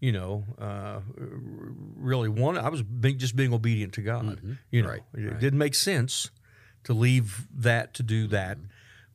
you 0.01 0.13
know, 0.13 0.45
uh, 0.61 1.01
really 1.17 2.29
wanted. 2.29 2.63
I 2.63 2.69
was 2.69 2.83
being, 2.83 3.17
just 3.19 3.37
being 3.37 3.55
obedient 3.55 3.95
to 3.95 4.03
God. 4.03 4.25
Mm-hmm. 4.25 4.53
You 4.71 4.83
know, 4.83 4.89
Right, 4.89 5.03
it 5.15 5.41
didn't 5.41 5.59
make 5.59 5.75
sense 5.75 6.31
to 6.87 6.95
leave 6.95 7.47
that 7.53 7.95
to 7.95 8.03
do 8.03 8.27
that, 8.29 8.57
mm-hmm. 8.57 8.67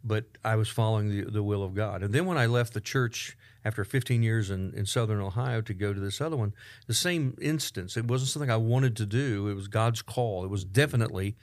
but 0.03 0.25
I 0.43 0.55
was 0.55 0.69
following 0.69 1.09
the, 1.09 1.31
the 1.31 1.43
will 1.43 1.63
of 1.63 1.73
God. 1.73 2.03
And 2.03 2.13
then 2.13 2.25
when 2.25 2.37
I 2.37 2.45
left 2.45 2.73
the 2.73 2.81
church 2.81 3.37
after 3.63 3.83
15 3.83 4.23
years 4.23 4.49
in, 4.49 4.73
in 4.73 4.85
southern 4.85 5.21
Ohio 5.21 5.61
to 5.61 5.73
go 5.73 5.93
to 5.93 5.99
this 5.99 6.19
other 6.19 6.35
one, 6.35 6.53
the 6.87 6.93
same 6.93 7.37
instance. 7.41 7.95
It 7.95 8.05
wasn't 8.05 8.29
something 8.29 8.51
I 8.51 8.57
wanted 8.57 8.97
to 8.97 9.05
do. 9.05 9.47
It 9.47 9.53
was 9.53 9.67
God's 9.67 10.01
call. 10.01 10.43
It 10.43 10.49
was 10.49 10.65
definitely, 10.65 11.35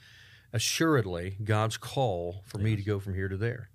assuredly, 0.53 1.37
God's 1.43 1.77
call 1.77 2.43
for 2.45 2.59
me 2.59 2.75
to 2.75 2.81
go 2.83 2.99
from 2.99 3.15
here 3.15 3.27
to 3.27 3.37
there. 3.37 3.69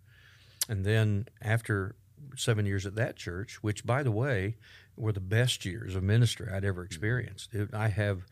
And 0.68 0.84
then 0.84 1.26
after 1.42 1.96
seven 2.36 2.66
years 2.66 2.86
at 2.86 2.94
that 2.94 3.16
church, 3.16 3.62
which 3.62 3.84
by 3.84 4.02
the 4.02 4.12
way, 4.12 4.56
were 4.96 5.12
the 5.12 5.20
best 5.20 5.64
years 5.64 5.96
of 5.96 6.04
ministry 6.04 6.48
I'd 6.52 6.64
ever 6.64 6.82
mm-hmm. 6.82 6.86
experienced. 6.86 7.52
It, 7.52 7.74
I 7.74 7.88
have 7.88 8.26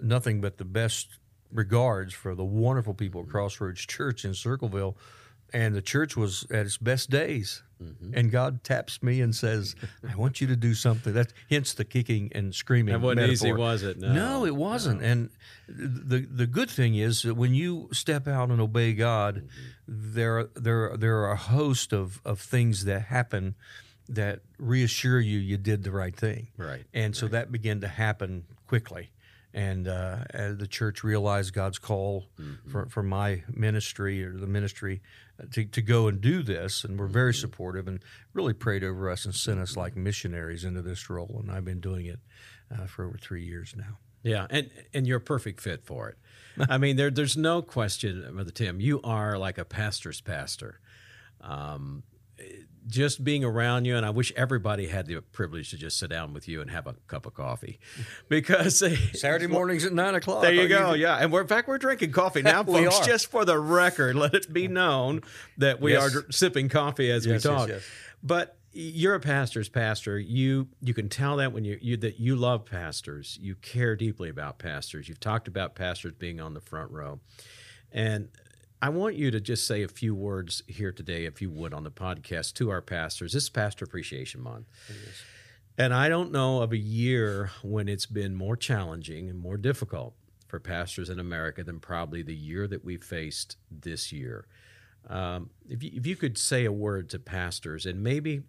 nothing 0.00 0.40
but 0.40 0.56
the 0.56 0.64
best 0.64 1.18
regards 1.52 2.14
for 2.14 2.34
the 2.34 2.44
wonderful 2.44 2.94
people 2.94 3.22
at 3.22 3.28
Crossroads 3.28 3.86
Church 3.86 4.24
in 4.24 4.34
Circleville. 4.34 4.96
And 5.52 5.74
the 5.76 5.82
church 5.82 6.16
was 6.16 6.44
at 6.50 6.66
its 6.66 6.76
best 6.76 7.08
days. 7.08 7.62
Mm-hmm. 7.82 8.18
And 8.18 8.30
God 8.30 8.64
taps 8.64 9.02
me 9.02 9.20
and 9.20 9.34
says, 9.34 9.76
I 10.08 10.16
want 10.16 10.40
you 10.40 10.46
to 10.48 10.56
do 10.56 10.74
something. 10.74 11.12
That's 11.12 11.32
hence 11.48 11.74
the 11.74 11.84
kicking 11.84 12.32
and 12.34 12.54
screaming. 12.54 12.92
That 12.92 13.00
wasn't 13.00 13.20
metaphor. 13.20 13.48
easy, 13.48 13.52
was 13.52 13.82
it? 13.82 13.98
No, 13.98 14.12
no 14.12 14.44
it 14.46 14.56
wasn't. 14.56 15.02
No. 15.02 15.06
And 15.06 15.30
the 15.68 16.26
the 16.28 16.46
good 16.46 16.70
thing 16.70 16.96
is 16.96 17.22
that 17.22 17.34
when 17.34 17.54
you 17.54 17.88
step 17.92 18.26
out 18.26 18.50
and 18.50 18.60
obey 18.60 18.92
God, 18.94 19.36
mm-hmm. 19.36 19.48
there 19.86 20.44
there 20.54 20.96
there 20.96 21.18
are 21.18 21.32
a 21.32 21.36
host 21.36 21.92
of, 21.92 22.20
of 22.24 22.40
things 22.40 22.84
that 22.86 23.02
happen 23.02 23.54
that 24.08 24.40
reassure 24.58 25.20
you 25.20 25.38
you 25.38 25.58
did 25.58 25.84
the 25.84 25.92
right 25.92 26.16
thing. 26.16 26.48
Right. 26.56 26.84
And 26.94 27.14
so 27.14 27.26
right. 27.26 27.32
that 27.32 27.52
began 27.52 27.80
to 27.82 27.88
happen 27.88 28.44
quickly 28.66 29.10
and 29.56 29.88
uh, 29.88 30.18
the 30.34 30.68
church 30.68 31.02
realized 31.02 31.54
God's 31.54 31.78
call 31.78 32.26
mm-hmm. 32.38 32.70
for, 32.70 32.86
for 32.90 33.02
my 33.02 33.42
ministry 33.48 34.22
or 34.22 34.36
the 34.36 34.46
ministry 34.46 35.00
uh, 35.42 35.46
to, 35.52 35.64
to 35.64 35.80
go 35.80 36.08
and 36.08 36.20
do 36.20 36.42
this, 36.42 36.84
and 36.84 37.00
we're 37.00 37.06
very 37.06 37.32
mm-hmm. 37.32 37.40
supportive 37.40 37.88
and 37.88 38.00
really 38.34 38.52
prayed 38.52 38.84
over 38.84 39.10
us 39.10 39.24
and 39.24 39.34
sent 39.34 39.58
us 39.58 39.74
like 39.74 39.96
missionaries 39.96 40.62
into 40.62 40.82
this 40.82 41.08
role. 41.08 41.40
And 41.40 41.50
I've 41.50 41.64
been 41.64 41.80
doing 41.80 42.04
it 42.04 42.20
uh, 42.70 42.84
for 42.84 43.06
over 43.06 43.16
three 43.16 43.44
years 43.44 43.74
now. 43.74 43.96
Yeah, 44.22 44.46
and 44.50 44.70
and 44.92 45.06
you're 45.06 45.18
a 45.18 45.20
perfect 45.20 45.60
fit 45.62 45.84
for 45.86 46.10
it. 46.10 46.18
I 46.70 46.76
mean, 46.76 46.96
there 46.96 47.10
there's 47.10 47.36
no 47.36 47.62
question, 47.62 48.28
Brother 48.34 48.50
Tim. 48.50 48.78
You 48.80 49.00
are 49.04 49.38
like 49.38 49.56
a 49.56 49.64
pastor's 49.64 50.20
pastor. 50.20 50.80
Um, 51.40 52.02
just 52.86 53.24
being 53.24 53.44
around 53.44 53.84
you, 53.84 53.96
and 53.96 54.06
I 54.06 54.10
wish 54.10 54.32
everybody 54.36 54.86
had 54.86 55.06
the 55.06 55.20
privilege 55.20 55.70
to 55.70 55.76
just 55.76 55.98
sit 55.98 56.10
down 56.10 56.32
with 56.32 56.48
you 56.48 56.60
and 56.60 56.70
have 56.70 56.86
a 56.86 56.94
cup 57.06 57.26
of 57.26 57.34
coffee, 57.34 57.78
because 58.28 58.78
Saturday 59.18 59.46
mornings 59.46 59.84
at 59.84 59.92
nine 59.92 60.14
o'clock. 60.14 60.42
There 60.42 60.52
you 60.52 60.68
go. 60.68 60.94
You? 60.94 61.02
Yeah, 61.02 61.16
and 61.16 61.32
we're 61.32 61.42
in 61.42 61.48
fact 61.48 61.68
we're 61.68 61.78
drinking 61.78 62.12
coffee 62.12 62.42
now, 62.42 62.62
folks. 62.62 63.00
Just 63.00 63.30
for 63.30 63.44
the 63.44 63.58
record, 63.58 64.16
let 64.16 64.34
it 64.34 64.52
be 64.52 64.68
known 64.76 65.22
that 65.58 65.80
we 65.80 65.92
yes. 65.92 66.14
are 66.14 66.32
sipping 66.32 66.68
coffee 66.68 67.10
as 67.10 67.26
yes, 67.26 67.44
we 67.44 67.50
talk. 67.50 67.68
Yes, 67.68 67.82
but 68.22 68.58
you're 68.72 69.14
a 69.14 69.20
pastor's 69.20 69.68
pastor. 69.68 70.18
You 70.18 70.68
you 70.80 70.94
can 70.94 71.08
tell 71.08 71.36
that 71.36 71.52
when 71.52 71.64
you, 71.64 71.78
you 71.80 71.96
that 71.98 72.20
you 72.20 72.36
love 72.36 72.66
pastors. 72.66 73.38
You 73.40 73.54
care 73.56 73.96
deeply 73.96 74.28
about 74.28 74.58
pastors. 74.58 75.08
You've 75.08 75.20
talked 75.20 75.48
about 75.48 75.74
pastors 75.74 76.12
being 76.18 76.40
on 76.40 76.54
the 76.54 76.60
front 76.60 76.90
row, 76.90 77.20
and 77.90 78.28
I 78.86 78.88
want 78.88 79.16
you 79.16 79.32
to 79.32 79.40
just 79.40 79.66
say 79.66 79.82
a 79.82 79.88
few 79.88 80.14
words 80.14 80.62
here 80.68 80.92
today, 80.92 81.24
if 81.24 81.42
you 81.42 81.50
would, 81.50 81.74
on 81.74 81.82
the 81.82 81.90
podcast 81.90 82.52
to 82.54 82.70
our 82.70 82.80
pastors. 82.80 83.32
This 83.32 83.42
is 83.42 83.50
Pastor 83.50 83.84
Appreciation 83.84 84.40
Month. 84.40 84.68
And 85.76 85.92
I 85.92 86.08
don't 86.08 86.30
know 86.30 86.62
of 86.62 86.70
a 86.70 86.76
year 86.76 87.50
when 87.64 87.88
it's 87.88 88.06
been 88.06 88.36
more 88.36 88.56
challenging 88.56 89.28
and 89.28 89.40
more 89.40 89.56
difficult 89.56 90.14
for 90.46 90.60
pastors 90.60 91.10
in 91.10 91.18
America 91.18 91.64
than 91.64 91.80
probably 91.80 92.22
the 92.22 92.36
year 92.36 92.68
that 92.68 92.84
we 92.84 92.96
faced 92.96 93.56
this 93.72 94.12
year. 94.12 94.46
Um, 95.08 95.50
if, 95.68 95.82
you, 95.82 95.90
if 95.92 96.06
you 96.06 96.14
could 96.14 96.38
say 96.38 96.64
a 96.64 96.70
word 96.70 97.10
to 97.10 97.18
pastors, 97.18 97.86
and 97.86 98.04
maybe 98.04 98.42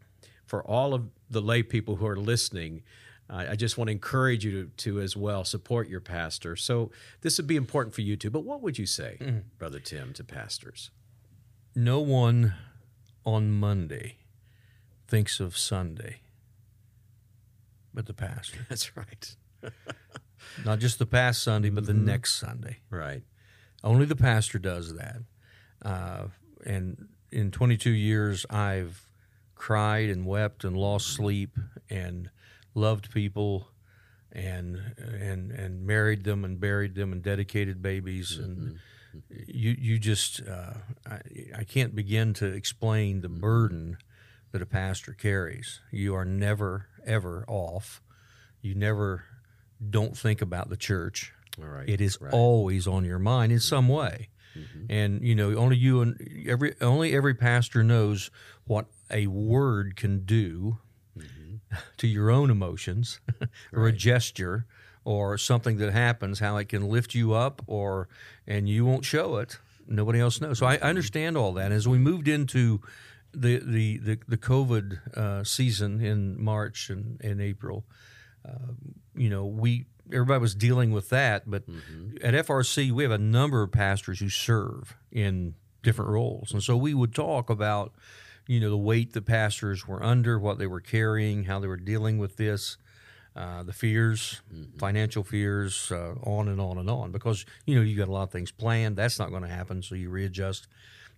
for 0.45 0.61
all 0.63 0.93
of 0.93 1.09
the 1.31 1.41
lay 1.41 1.63
people 1.63 1.95
who 1.95 2.05
are 2.05 2.15
listening, 2.15 2.83
I 3.29 3.55
just 3.55 3.77
want 3.77 3.89
to 3.89 3.91
encourage 3.91 4.45
you 4.45 4.51
to, 4.51 4.69
to, 4.77 5.01
as 5.01 5.17
well 5.17 5.43
support 5.43 5.89
your 5.89 5.99
pastor. 5.99 6.55
So 6.55 6.91
this 7.21 7.37
would 7.37 7.47
be 7.47 7.57
important 7.57 7.93
for 7.93 8.01
you 8.01 8.15
too. 8.15 8.29
But 8.29 8.45
what 8.45 8.61
would 8.61 8.77
you 8.77 8.85
say, 8.85 9.17
mm-hmm. 9.19 9.39
Brother 9.57 9.79
Tim, 9.79 10.13
to 10.13 10.23
pastors? 10.23 10.91
No 11.75 11.99
one 11.99 12.53
on 13.25 13.51
Monday 13.51 14.17
thinks 15.09 15.41
of 15.41 15.57
Sunday 15.57 16.21
but 17.97 18.05
the 18.05 18.13
pastor. 18.13 18.59
That's 18.69 18.95
right. 18.95 19.35
Not 20.63 20.77
just 20.77 20.99
the 20.99 21.07
past 21.07 21.41
Sunday, 21.41 21.71
but 21.71 21.87
the 21.87 21.93
mm-hmm. 21.93 22.05
next 22.05 22.35
Sunday. 22.35 22.77
Right. 22.91 23.23
Only 23.83 24.05
the 24.05 24.15
pastor 24.15 24.59
does 24.59 24.95
that. 24.95 25.17
Uh, 25.83 26.25
and 26.63 27.07
in 27.31 27.49
22 27.49 27.89
years, 27.89 28.45
I've 28.51 29.07
cried 29.55 30.11
and 30.11 30.27
wept 30.27 30.63
and 30.63 30.77
lost 30.77 31.07
sleep 31.07 31.57
and 31.89 32.29
loved 32.77 33.11
people 33.11 33.67
and 34.31 34.79
and 34.97 35.51
and 35.51 35.85
married 35.85 36.23
them 36.23 36.45
and 36.45 36.59
buried 36.59 36.95
them 36.95 37.11
and 37.11 37.23
dedicated 37.23 37.81
babies 37.81 38.37
mm-hmm. 38.37 38.43
and 38.43 38.79
you 39.47 39.75
you 39.79 39.97
just 39.97 40.41
uh, 40.47 40.73
I, 41.09 41.19
I 41.59 41.63
can't 41.63 41.95
begin 41.95 42.33
to 42.35 42.45
explain 42.45 43.21
the 43.21 43.27
mm-hmm. 43.27 43.39
burden 43.39 43.97
that 44.51 44.61
a 44.61 44.65
pastor 44.65 45.13
carries. 45.13 45.81
You 45.91 46.15
are 46.15 46.25
never 46.25 46.87
ever 47.05 47.45
off. 47.47 48.01
You 48.61 48.75
never 48.75 49.23
don't 49.89 50.17
think 50.17 50.41
about 50.41 50.69
the 50.69 50.77
church. 50.77 51.33
All 51.59 51.67
right. 51.67 51.89
It 51.89 52.01
is 52.01 52.19
right. 52.21 52.33
always 52.33 52.87
on 52.87 53.05
your 53.05 53.19
mind 53.19 53.51
in 53.51 53.59
some 53.59 53.87
way. 53.87 54.29
Mm-hmm. 54.55 54.85
And 54.89 55.21
you 55.23 55.35
know, 55.35 55.55
only 55.55 55.77
you 55.77 56.01
and 56.01 56.45
every 56.47 56.75
only 56.79 57.15
every 57.15 57.33
pastor 57.33 57.83
knows 57.83 58.29
what 58.65 58.85
a 59.09 59.27
word 59.27 59.95
can 59.95 60.25
do 60.25 60.77
to 61.97 62.07
your 62.07 62.29
own 62.29 62.49
emotions 62.49 63.19
or 63.73 63.83
right. 63.83 63.93
a 63.93 63.97
gesture 63.97 64.65
or 65.03 65.37
something 65.37 65.77
that 65.77 65.93
happens, 65.93 66.39
how 66.39 66.57
it 66.57 66.67
can 66.67 66.89
lift 66.89 67.15
you 67.15 67.33
up 67.33 67.61
or 67.67 68.09
and 68.45 68.67
you 68.67 68.85
won't 68.85 69.05
show 69.05 69.37
it. 69.37 69.57
Nobody 69.87 70.19
else 70.19 70.41
knows. 70.41 70.59
So 70.59 70.65
I 70.65 70.77
understand 70.79 71.37
all 71.37 71.53
that. 71.53 71.71
As 71.71 71.87
we 71.87 71.97
moved 71.97 72.27
into 72.27 72.81
the 73.33 73.59
the 73.59 73.97
the, 73.99 74.19
the 74.27 74.37
COVID 74.37 75.15
uh, 75.17 75.43
season 75.43 76.01
in 76.01 76.41
March 76.41 76.89
and, 76.89 77.21
and 77.21 77.41
April, 77.41 77.85
uh, 78.45 78.73
you 79.15 79.29
know, 79.29 79.45
we 79.45 79.85
everybody 80.11 80.41
was 80.41 80.55
dealing 80.55 80.91
with 80.91 81.09
that. 81.09 81.49
But 81.49 81.69
mm-hmm. 81.69 82.17
at 82.21 82.33
FRC, 82.45 82.91
we 82.91 83.03
have 83.03 83.11
a 83.11 83.17
number 83.17 83.61
of 83.61 83.71
pastors 83.71 84.19
who 84.19 84.29
serve 84.29 84.95
in 85.11 85.55
different 85.83 86.11
roles, 86.11 86.51
and 86.51 86.61
so 86.61 86.75
we 86.75 86.93
would 86.93 87.15
talk 87.15 87.49
about 87.49 87.93
you 88.47 88.59
know 88.59 88.69
the 88.69 88.77
weight 88.77 89.13
the 89.13 89.21
pastors 89.21 89.87
were 89.87 90.01
under, 90.03 90.39
what 90.39 90.57
they 90.57 90.67
were 90.67 90.81
carrying, 90.81 91.43
how 91.43 91.59
they 91.59 91.67
were 91.67 91.77
dealing 91.77 92.17
with 92.17 92.37
this, 92.37 92.77
uh, 93.35 93.63
the 93.63 93.73
fears, 93.73 94.41
mm-hmm. 94.53 94.77
financial 94.77 95.23
fears, 95.23 95.91
uh, 95.91 96.15
on 96.23 96.47
and 96.47 96.59
on 96.59 96.77
and 96.77 96.89
on. 96.89 97.11
Because 97.11 97.45
you 97.65 97.75
know 97.75 97.81
you 97.81 97.97
got 97.97 98.07
a 98.07 98.11
lot 98.11 98.23
of 98.23 98.31
things 98.31 98.51
planned. 98.51 98.95
That's 98.95 99.19
not 99.19 99.29
going 99.29 99.43
to 99.43 99.49
happen, 99.49 99.81
so 99.81 99.95
you 99.95 100.09
readjust. 100.09 100.67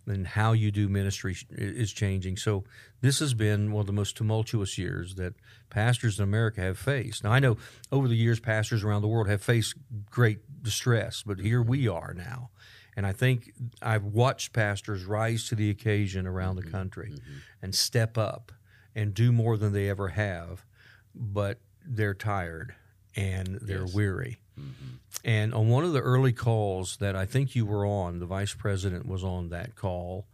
And 0.08 0.26
how 0.26 0.54
you 0.54 0.72
do 0.72 0.90
ministry 0.90 1.38
is 1.52 1.94
changing. 1.94 2.38
So 2.38 2.64
this 3.02 3.20
has 3.20 3.36
been 3.36 3.72
one 3.72 3.82
of 3.82 3.86
the 3.86 3.94
most 3.94 4.18
tumultuous 4.18 4.76
years 4.76 5.16
that 5.16 5.36
pastors 5.70 6.18
in 6.18 6.24
America 6.24 6.62
have 6.62 6.80
faced. 6.80 7.24
Now 7.24 7.32
I 7.32 7.40
know 7.40 7.58
over 7.92 8.08
the 8.08 8.16
years 8.16 8.40
pastors 8.40 8.84
around 8.84 9.04
the 9.04 9.08
world 9.08 9.30
have 9.30 9.44
faced 9.44 9.76
great 10.10 10.40
distress, 10.64 11.22
but 11.24 11.40
here 11.40 11.62
we 11.62 11.88
are 11.88 12.16
now 12.16 12.50
and 12.96 13.06
I 13.06 13.14
think 13.14 13.54
I've 13.82 14.04
watched 14.04 14.54
pastors 14.54 15.06
rise 15.06 15.48
to 15.50 15.56
the 15.56 15.70
occasion 15.70 16.28
around 16.28 16.56
the 16.56 16.62
mm-hmm. 16.62 16.72
country 16.72 17.12
mm-hmm. 17.14 17.38
and 17.62 17.74
step 17.74 18.18
up 18.18 18.52
and 18.96 19.14
do 19.14 19.32
more 19.32 19.58
than 19.58 19.74
they 19.74 19.90
ever 19.90 20.10
have, 20.10 20.66
but 21.14 21.60
they're 21.86 22.14
tired 22.14 22.76
and 23.16 23.60
they're 23.62 23.86
yes. 23.86 23.94
weary. 23.94 24.40
Mm-hmm. 24.60 24.96
And 25.24 25.54
on 25.54 25.70
one 25.70 25.84
of 25.84 25.94
the 25.94 26.02
early 26.02 26.34
calls 26.34 26.98
that 26.98 27.16
I 27.16 27.26
think 27.26 27.56
you 27.56 27.66
were 27.66 27.86
on, 27.86 28.20
the 28.20 28.26
vice 28.26 28.54
president 28.54 29.08
was 29.08 29.24
on 29.24 29.50
that 29.50 29.76
call, 29.76 30.28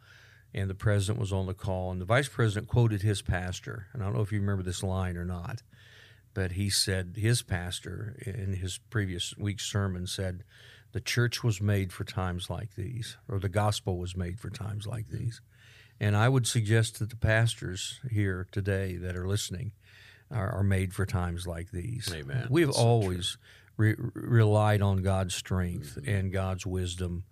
and 0.54 0.70
the 0.70 0.76
president 0.76 1.20
was 1.20 1.34
on 1.34 1.48
the 1.48 1.54
call, 1.54 1.92
and 1.92 2.00
the 2.00 2.06
vice 2.06 2.28
president 2.30 2.68
quoted 2.68 3.02
his 3.02 3.22
pastor. 3.22 3.88
And 3.94 4.02
I 4.02 4.06
don't 4.06 4.16
know 4.16 4.22
if 4.22 4.32
you 4.32 4.40
remember 4.40 4.64
this 4.64 4.84
line 4.84 5.18
or 5.18 5.26
not, 5.26 5.62
but 6.34 6.54
he 6.54 6.70
said 6.70 7.16
his 7.18 7.42
pastor 7.42 8.16
in 8.26 8.54
his 8.54 8.78
previous 8.90 9.36
week's 9.38 9.66
sermon 9.66 10.08
said, 10.08 10.44
the 10.96 11.02
church 11.02 11.44
was 11.44 11.60
made 11.60 11.92
for 11.92 12.06
times 12.06 12.50
like 12.50 12.76
these, 12.76 13.18
or 13.28 13.38
the 13.38 13.50
gospel 13.50 13.98
was 13.98 14.16
made 14.16 14.40
for 14.40 14.50
times 14.50 14.88
like 14.88 15.10
these. 15.10 15.42
And 16.00 16.16
I 16.16 16.30
would 16.30 16.48
suggest 16.48 17.00
that 17.00 17.10
the 17.10 17.18
pastors 17.18 18.00
here 18.10 18.48
today 18.50 18.96
that 18.96 19.18
are 19.18 19.28
listening 19.28 19.74
are, 20.32 20.50
are 20.50 20.64
made 20.64 20.94
for 20.94 21.06
times 21.06 21.46
like 21.46 21.70
these. 21.72 22.10
Amen. 22.16 22.48
We've 22.50 22.68
That's 22.68 22.80
always 22.80 23.38
re- 23.76 23.98
relied 24.14 24.82
on 24.82 25.04
God's 25.04 25.36
strength 25.36 25.98
mm-hmm. 26.00 26.10
and 26.10 26.32
God's 26.32 26.66
wisdom 26.66 27.26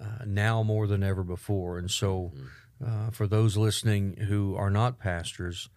uh, 0.00 0.24
now 0.24 0.62
more 0.62 0.86
than 0.86 1.02
ever 1.02 1.24
before. 1.24 1.78
And 1.78 1.90
so, 1.90 2.32
mm-hmm. 2.32 3.08
uh, 3.08 3.10
for 3.10 3.26
those 3.26 3.56
listening 3.56 4.18
who 4.28 4.54
are 4.54 4.70
not 4.70 5.00
pastors, 5.00 5.68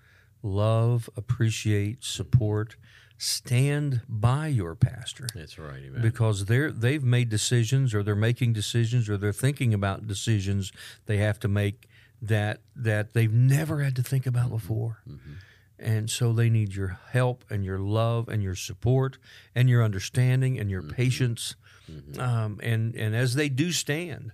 love, 0.43 1.09
appreciate, 1.17 2.03
support, 2.03 2.75
stand 3.23 4.01
by 4.09 4.47
your 4.47 4.75
pastor. 4.75 5.27
That's 5.33 5.57
right. 5.57 5.81
Amen. 5.85 6.01
Because 6.01 6.45
they're 6.45 6.71
they've 6.71 7.03
made 7.03 7.29
decisions 7.29 7.93
or 7.93 8.03
they're 8.03 8.15
making 8.15 8.53
decisions 8.53 9.09
or 9.09 9.17
they're 9.17 9.31
thinking 9.31 9.73
about 9.73 10.07
decisions 10.07 10.71
they 11.05 11.17
have 11.17 11.39
to 11.39 11.47
make 11.47 11.87
that 12.21 12.59
that 12.75 13.13
they've 13.13 13.31
never 13.31 13.81
had 13.81 13.95
to 13.95 14.03
think 14.03 14.25
about 14.25 14.49
before. 14.49 15.01
Mm-hmm. 15.07 15.33
And 15.79 16.09
so 16.09 16.33
they 16.33 16.49
need 16.49 16.75
your 16.75 16.99
help 17.11 17.45
and 17.49 17.63
your 17.63 17.79
love 17.79 18.27
and 18.27 18.43
your 18.43 18.55
support 18.55 19.17
and 19.55 19.69
your 19.69 19.83
understanding 19.83 20.59
and 20.59 20.69
your 20.69 20.81
mm-hmm. 20.81 20.91
patience. 20.91 21.55
Mm-hmm. 21.89 22.19
Um, 22.19 22.59
and 22.61 22.93
and 22.95 23.15
as 23.15 23.35
they 23.35 23.47
do 23.47 23.71
stand, 23.71 24.33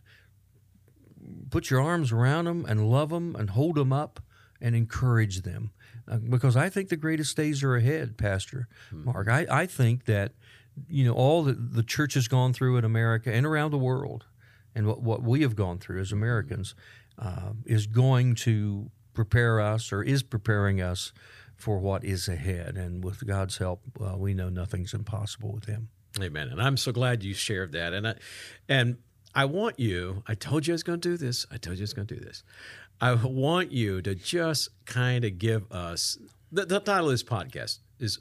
put 1.52 1.70
your 1.70 1.82
arms 1.82 2.12
around 2.12 2.46
them 2.46 2.66
and 2.68 2.90
love 2.90 3.10
them 3.10 3.36
and 3.36 3.52
hold 3.52 3.76
them 3.76 3.94
up 3.94 4.20
and 4.60 4.76
encourage 4.76 5.42
them 5.42 5.72
uh, 6.10 6.18
because 6.18 6.56
I 6.56 6.70
think 6.70 6.90
the 6.90 6.98
greatest 6.98 7.36
days 7.38 7.64
are 7.64 7.76
ahead, 7.76 8.18
Pastor 8.18 8.68
Mark. 8.92 9.28
I, 9.28 9.46
I 9.50 9.66
think 9.66 10.06
that 10.06 10.34
you 10.88 11.06
know 11.06 11.14
all 11.14 11.44
that 11.44 11.74
the 11.74 11.84
church 11.84 12.14
has 12.16 12.28
gone 12.28 12.54
through 12.54 12.78
in 12.78 12.86
America 12.86 13.34
and 13.34 13.46
around 13.46 13.72
the 13.72 13.78
world, 13.78 14.26
and 14.74 14.88
what, 14.88 15.02
what 15.02 15.22
we 15.22 15.42
have 15.42 15.56
gone 15.56 15.78
through 15.78 16.00
as 16.02 16.12
Americans 16.12 16.76
uh, 17.18 17.52
is 17.66 17.88
going 17.88 18.36
to 18.36 18.90
prepare 19.14 19.60
us 19.60 19.92
or 19.92 20.02
is 20.04 20.24
preparing 20.24 20.82
us 20.82 21.12
for 21.56 21.80
what 21.80 22.04
is 22.06 22.28
ahead. 22.28 22.78
And 22.78 23.04
with 23.04 23.28
God's 23.28 23.58
help, 23.58 23.82
uh, 24.00 24.16
we 24.18 24.34
know 24.34 24.50
nothing's 24.50 24.94
impossible 24.94 25.52
with 25.52 25.66
Him. 25.66 25.90
Amen. 26.20 26.48
And 26.48 26.62
I'm 26.62 26.78
so 26.78 26.92
glad 26.92 27.24
you 27.24 27.34
shared 27.34 27.74
that. 27.74 27.94
And 27.94 28.08
I, 28.08 28.16
and 28.68 28.98
I 29.36 29.46
want 29.46 29.80
you. 29.80 30.24
I 30.28 30.36
told 30.36 30.66
you 30.66 30.74
I 30.74 30.76
was 30.76 30.84
going 30.84 31.02
to 31.02 31.10
do 31.10 31.18
this. 31.18 31.46
I 31.52 31.58
told 31.58 31.78
you 31.78 31.82
I 31.82 31.84
was 31.84 31.94
going 31.94 32.08
to 32.08 32.16
do 32.16 32.22
this. 32.22 32.44
I 33.02 33.14
want 33.14 33.72
you 33.72 34.02
to 34.02 34.14
just 34.14 34.70
kind 34.86 35.24
of 35.24 35.40
give 35.40 35.72
us 35.72 36.18
the, 36.52 36.66
the 36.66 36.80
title 36.80 37.06
of 37.06 37.12
this 37.12 37.24
podcast 37.24 37.80
is 38.00 38.20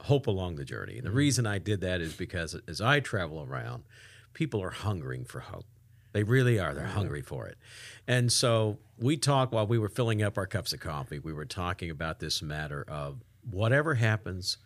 Hope 0.00 0.26
Along 0.26 0.56
the 0.56 0.64
Journey. 0.64 0.96
And 0.96 1.02
the 1.02 1.08
mm-hmm. 1.08 1.18
reason 1.18 1.46
I 1.46 1.58
did 1.58 1.80
that 1.82 2.00
is 2.00 2.14
because 2.14 2.58
as 2.66 2.80
I 2.80 3.00
travel 3.00 3.46
around, 3.48 3.84
people 4.32 4.62
are 4.62 4.70
hungering 4.70 5.24
for 5.24 5.40
hope. 5.40 5.66
They 6.12 6.22
really 6.22 6.58
are. 6.58 6.72
They're 6.72 6.86
hungry 6.86 7.20
for 7.20 7.46
it. 7.46 7.58
And 8.06 8.32
so 8.32 8.78
we 8.98 9.18
talked 9.18 9.52
while 9.52 9.66
we 9.66 9.78
were 9.78 9.90
filling 9.90 10.22
up 10.22 10.38
our 10.38 10.46
cups 10.46 10.72
of 10.72 10.80
coffee, 10.80 11.18
we 11.18 11.34
were 11.34 11.44
talking 11.44 11.90
about 11.90 12.18
this 12.18 12.40
matter 12.40 12.84
of 12.88 13.22
whatever 13.48 13.94
happens 13.94 14.56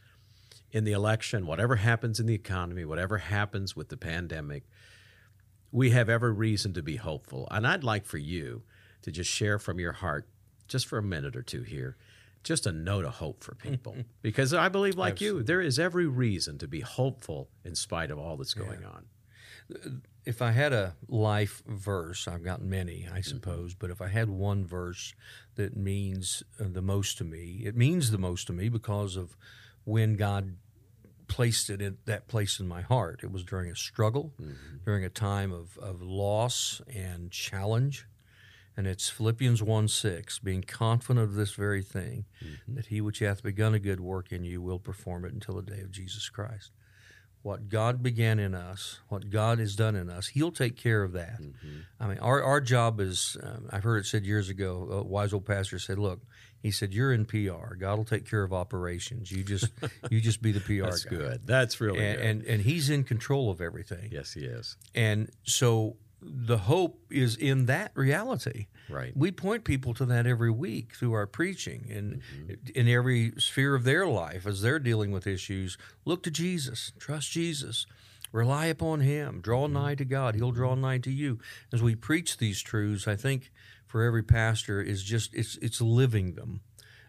in 0.70 0.84
the 0.84 0.92
election, 0.92 1.46
whatever 1.46 1.76
happens 1.76 2.20
in 2.20 2.26
the 2.26 2.34
economy, 2.34 2.84
whatever 2.84 3.18
happens 3.18 3.74
with 3.74 3.88
the 3.88 3.96
pandemic, 3.96 4.62
we 5.72 5.90
have 5.90 6.08
every 6.08 6.32
reason 6.32 6.72
to 6.74 6.82
be 6.82 6.96
hopeful. 6.96 7.48
And 7.50 7.66
I'd 7.66 7.82
like 7.82 8.06
for 8.06 8.18
you 8.18 8.62
to 9.02 9.10
just 9.10 9.30
share 9.30 9.58
from 9.58 9.78
your 9.78 9.92
heart, 9.92 10.28
just 10.68 10.86
for 10.86 10.98
a 10.98 11.02
minute 11.02 11.36
or 11.36 11.42
two 11.42 11.62
here, 11.62 11.96
just 12.42 12.66
a 12.66 12.72
note 12.72 13.04
of 13.04 13.14
hope 13.14 13.44
for 13.44 13.54
people. 13.54 13.96
because 14.22 14.52
I 14.54 14.68
believe, 14.68 14.96
like 14.96 15.20
you, 15.20 15.42
there 15.42 15.60
is 15.60 15.78
every 15.78 16.06
reason 16.06 16.58
to 16.58 16.68
be 16.68 16.80
hopeful 16.80 17.48
in 17.64 17.74
spite 17.74 18.10
of 18.10 18.18
all 18.18 18.36
that's 18.36 18.54
going 18.54 18.84
on. 18.84 19.06
Uh, 19.74 19.88
if 20.24 20.40
I 20.40 20.52
had 20.52 20.72
a 20.72 20.94
life 21.08 21.62
verse, 21.66 22.28
I've 22.28 22.44
got 22.44 22.62
many, 22.62 23.08
I 23.08 23.18
mm-hmm. 23.18 23.22
suppose, 23.22 23.74
but 23.74 23.90
if 23.90 24.00
I 24.00 24.08
had 24.08 24.28
one 24.28 24.64
verse 24.64 25.14
that 25.56 25.76
means 25.76 26.42
uh, 26.60 26.64
the 26.70 26.82
most 26.82 27.18
to 27.18 27.24
me, 27.24 27.62
it 27.64 27.76
means 27.76 28.10
the 28.10 28.18
most 28.18 28.46
to 28.46 28.52
me 28.52 28.68
because 28.68 29.16
of 29.16 29.36
when 29.84 30.14
God 30.14 30.56
placed 31.26 31.70
it 31.70 31.80
in 31.80 31.96
that 32.04 32.28
place 32.28 32.60
in 32.60 32.68
my 32.68 32.82
heart. 32.82 33.20
It 33.22 33.32
was 33.32 33.42
during 33.42 33.70
a 33.70 33.76
struggle, 33.76 34.32
mm-hmm. 34.40 34.76
during 34.84 35.04
a 35.04 35.08
time 35.08 35.50
of, 35.50 35.78
of 35.78 36.02
loss 36.02 36.82
and 36.94 37.30
challenge. 37.30 38.06
And 38.76 38.86
it's 38.86 39.10
Philippians 39.10 39.62
1 39.62 39.88
6, 39.88 40.38
being 40.38 40.62
confident 40.62 41.24
of 41.24 41.34
this 41.34 41.52
very 41.52 41.82
thing, 41.82 42.24
that 42.66 42.86
he 42.86 43.00
which 43.00 43.18
hath 43.18 43.42
begun 43.42 43.74
a 43.74 43.78
good 43.78 44.00
work 44.00 44.32
in 44.32 44.44
you 44.44 44.62
will 44.62 44.78
perform 44.78 45.24
it 45.26 45.32
until 45.34 45.56
the 45.56 45.62
day 45.62 45.80
of 45.80 45.90
Jesus 45.90 46.28
Christ 46.28 46.70
what 47.42 47.68
God 47.68 48.04
began 48.04 48.38
in 48.38 48.54
us, 48.54 49.00
what 49.08 49.28
God 49.28 49.58
has 49.58 49.74
done 49.74 49.96
in 49.96 50.08
us, 50.08 50.28
He'll 50.28 50.52
take 50.52 50.76
care 50.76 51.02
of 51.02 51.10
that. 51.14 51.40
I 51.98 52.06
mean, 52.06 52.18
our, 52.20 52.40
our 52.40 52.60
job 52.60 53.00
is, 53.00 53.36
um, 53.42 53.66
I've 53.72 53.82
heard 53.82 53.96
it 53.98 54.06
said 54.06 54.24
years 54.24 54.48
ago, 54.48 54.86
a 54.92 55.02
wise 55.02 55.32
old 55.32 55.44
pastor 55.44 55.80
said, 55.80 55.98
look, 55.98 56.20
he 56.62 56.70
said, 56.70 56.94
you're 56.94 57.12
in 57.12 57.24
PR. 57.24 57.74
God 57.76 57.96
will 57.96 58.04
take 58.04 58.30
care 58.30 58.44
of 58.44 58.52
operations. 58.52 59.32
You 59.32 59.42
just, 59.42 59.72
you 60.08 60.20
just 60.20 60.40
be 60.40 60.52
the 60.52 60.60
PR 60.60 60.84
That's 60.90 61.02
guy. 61.04 61.10
good. 61.16 61.40
That's 61.44 61.80
really 61.80 61.98
And, 61.98 62.16
good. 62.16 62.26
and, 62.26 62.42
and 62.44 62.62
He's 62.62 62.88
in 62.90 63.02
control 63.02 63.50
of 63.50 63.60
everything. 63.60 64.10
yes, 64.12 64.32
he 64.34 64.42
is. 64.44 64.76
And 64.94 65.28
so 65.42 65.96
the 66.24 66.58
hope 66.58 67.00
is 67.10 67.36
in 67.36 67.66
that 67.66 67.92
reality. 67.94 68.66
Right. 68.88 69.16
We 69.16 69.30
point 69.32 69.64
people 69.64 69.94
to 69.94 70.04
that 70.06 70.26
every 70.26 70.50
week 70.50 70.94
through 70.94 71.12
our 71.14 71.26
preaching 71.26 71.90
and 71.90 72.20
mm-hmm. 72.20 72.70
in 72.74 72.88
every 72.88 73.32
sphere 73.38 73.74
of 73.74 73.84
their 73.84 74.06
life 74.06 74.46
as 74.46 74.62
they're 74.62 74.78
dealing 74.78 75.10
with 75.10 75.26
issues. 75.26 75.78
Look 76.04 76.22
to 76.24 76.30
Jesus, 76.30 76.92
trust 76.98 77.30
Jesus, 77.32 77.86
rely 78.32 78.66
upon 78.66 79.00
Him, 79.00 79.40
draw 79.40 79.64
mm-hmm. 79.64 79.74
nigh 79.74 79.94
to 79.96 80.04
God. 80.04 80.34
He'll 80.34 80.52
draw 80.52 80.72
mm-hmm. 80.72 80.82
nigh 80.82 80.98
to 80.98 81.10
you. 81.10 81.38
As 81.72 81.82
we 81.82 81.94
preach 81.94 82.38
these 82.38 82.60
truths, 82.60 83.08
I 83.08 83.16
think 83.16 83.50
for 83.86 84.04
every 84.04 84.22
pastor 84.22 84.80
is 84.80 85.02
just 85.02 85.34
it's 85.34 85.56
it's 85.56 85.80
living 85.80 86.34
them 86.34 86.60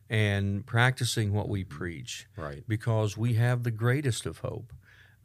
and 0.10 0.66
practicing 0.66 1.34
what 1.34 1.50
we 1.50 1.64
preach 1.64 2.28
Right. 2.36 2.64
because 2.68 3.18
we 3.18 3.36
have 3.36 3.64
the 3.64 3.72
greatest 3.72 4.26
of 4.26 4.40
hope. 4.40 4.74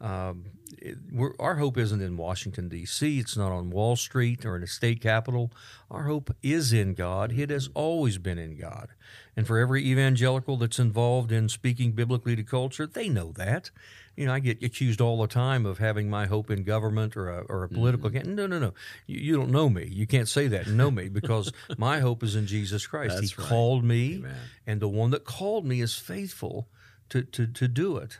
Um, 0.01 0.45
it, 0.77 0.97
we're, 1.11 1.33
our 1.39 1.55
hope 1.55 1.77
isn't 1.77 2.01
in 2.01 2.15
Washington, 2.15 2.69
D.C., 2.69 3.19
it's 3.19 3.35
not 3.35 3.51
on 3.51 3.69
Wall 3.69 3.95
Street 3.95 4.45
or 4.45 4.55
in 4.55 4.63
a 4.63 4.67
state 4.67 5.01
capital. 5.01 5.51
Our 5.89 6.03
hope 6.03 6.33
is 6.41 6.71
in 6.71 6.93
God. 6.93 7.33
It 7.33 7.49
has 7.49 7.69
always 7.73 8.17
been 8.17 8.37
in 8.37 8.57
God. 8.57 8.89
And 9.35 9.47
for 9.47 9.57
every 9.57 9.85
evangelical 9.85 10.57
that's 10.57 10.79
involved 10.79 11.31
in 11.31 11.49
speaking 11.49 11.93
biblically 11.93 12.35
to 12.35 12.43
culture, 12.43 12.85
they 12.85 13.09
know 13.09 13.31
that. 13.33 13.71
You 14.15 14.25
know, 14.25 14.33
I 14.33 14.39
get 14.39 14.61
accused 14.61 14.99
all 14.99 15.21
the 15.21 15.27
time 15.27 15.65
of 15.65 15.77
having 15.77 16.09
my 16.09 16.25
hope 16.25 16.51
in 16.51 16.63
government 16.63 17.15
or 17.15 17.29
a, 17.29 17.41
or 17.43 17.63
a 17.63 17.69
political. 17.69 18.09
can 18.09 18.35
No, 18.35 18.47
no, 18.47 18.59
no. 18.59 18.73
You, 19.07 19.19
you 19.19 19.37
don't 19.37 19.49
know 19.49 19.69
me. 19.69 19.87
You 19.89 20.05
can't 20.05 20.27
say 20.27 20.47
that 20.49 20.67
and 20.67 20.75
know 20.75 20.91
me 20.91 21.07
because 21.07 21.53
my 21.77 21.99
hope 21.99 22.21
is 22.21 22.35
in 22.35 22.45
Jesus 22.45 22.85
Christ. 22.85 23.15
That's 23.15 23.31
he 23.31 23.41
right. 23.41 23.47
called 23.47 23.85
me, 23.85 24.15
Amen. 24.15 24.35
and 24.67 24.81
the 24.81 24.89
one 24.89 25.11
that 25.11 25.23
called 25.23 25.65
me 25.65 25.79
is 25.79 25.95
faithful 25.95 26.67
to, 27.09 27.23
to, 27.23 27.47
to 27.47 27.67
do 27.67 27.97
it. 27.97 28.19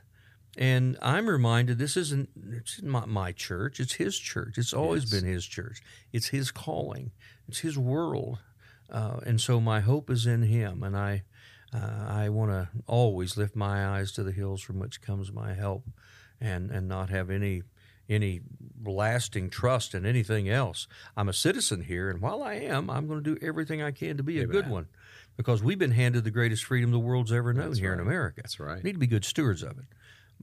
And 0.59 0.97
I'm 1.01 1.29
reminded 1.29 1.77
this 1.79 1.95
isn't 1.95 2.29
it's 2.51 2.81
not 2.83 3.07
my 3.07 3.31
church, 3.31 3.79
it's 3.79 3.93
his 3.93 4.17
church. 4.19 4.57
It's 4.57 4.73
always 4.73 5.03
Yes. 5.11 5.21
been 5.21 5.31
his 5.31 5.45
church. 5.45 5.81
It's 6.11 6.27
his 6.27 6.51
calling, 6.51 7.11
it's 7.47 7.59
his 7.59 7.77
world. 7.77 8.39
Uh, 8.91 9.21
and 9.25 9.39
so 9.39 9.61
my 9.61 9.79
hope 9.79 10.09
is 10.09 10.25
in 10.25 10.43
him. 10.43 10.83
And 10.83 10.97
I, 10.97 11.23
uh, 11.73 11.77
I 12.09 12.27
want 12.29 12.51
to 12.51 12.67
always 12.87 13.37
lift 13.37 13.55
my 13.55 13.87
eyes 13.87 14.11
to 14.13 14.23
the 14.23 14.31
hills 14.33 14.61
from 14.61 14.79
which 14.79 15.01
comes 15.01 15.31
my 15.31 15.53
help 15.53 15.85
and, 16.41 16.69
and 16.71 16.87
not 16.89 17.09
have 17.09 17.29
any 17.31 17.63
any 18.09 18.41
lasting 18.83 19.51
trust 19.51 19.93
in 19.93 20.03
anything 20.03 20.49
else. 20.49 20.87
I'm 21.15 21.29
a 21.29 21.33
citizen 21.33 21.83
here, 21.83 22.09
and 22.09 22.19
while 22.19 22.41
I 22.41 22.55
am, 22.55 22.89
I'm 22.89 23.05
going 23.07 23.23
to 23.23 23.35
do 23.35 23.45
everything 23.45 23.83
I 23.83 23.91
can 23.91 24.17
to 24.17 24.23
be 24.23 24.39
a 24.41 24.47
good 24.47 24.67
one 24.67 24.87
because 25.37 25.61
we've 25.61 25.77
been 25.77 25.91
handed 25.91 26.23
the 26.23 26.31
greatest 26.31 26.63
freedom 26.65 26.89
the 26.89 26.97
world's 26.97 27.31
ever 27.31 27.53
known 27.53 27.67
That's 27.67 27.79
here 27.79 27.93
in. 27.93 27.99
America. 27.99 28.41
That's 28.41 28.59
right. 28.59 28.83
We 28.83 28.87
need 28.89 28.93
to 28.93 28.99
be 28.99 29.05
good 29.05 29.25
stewards 29.25 29.61
of 29.61 29.77
it. 29.77 29.85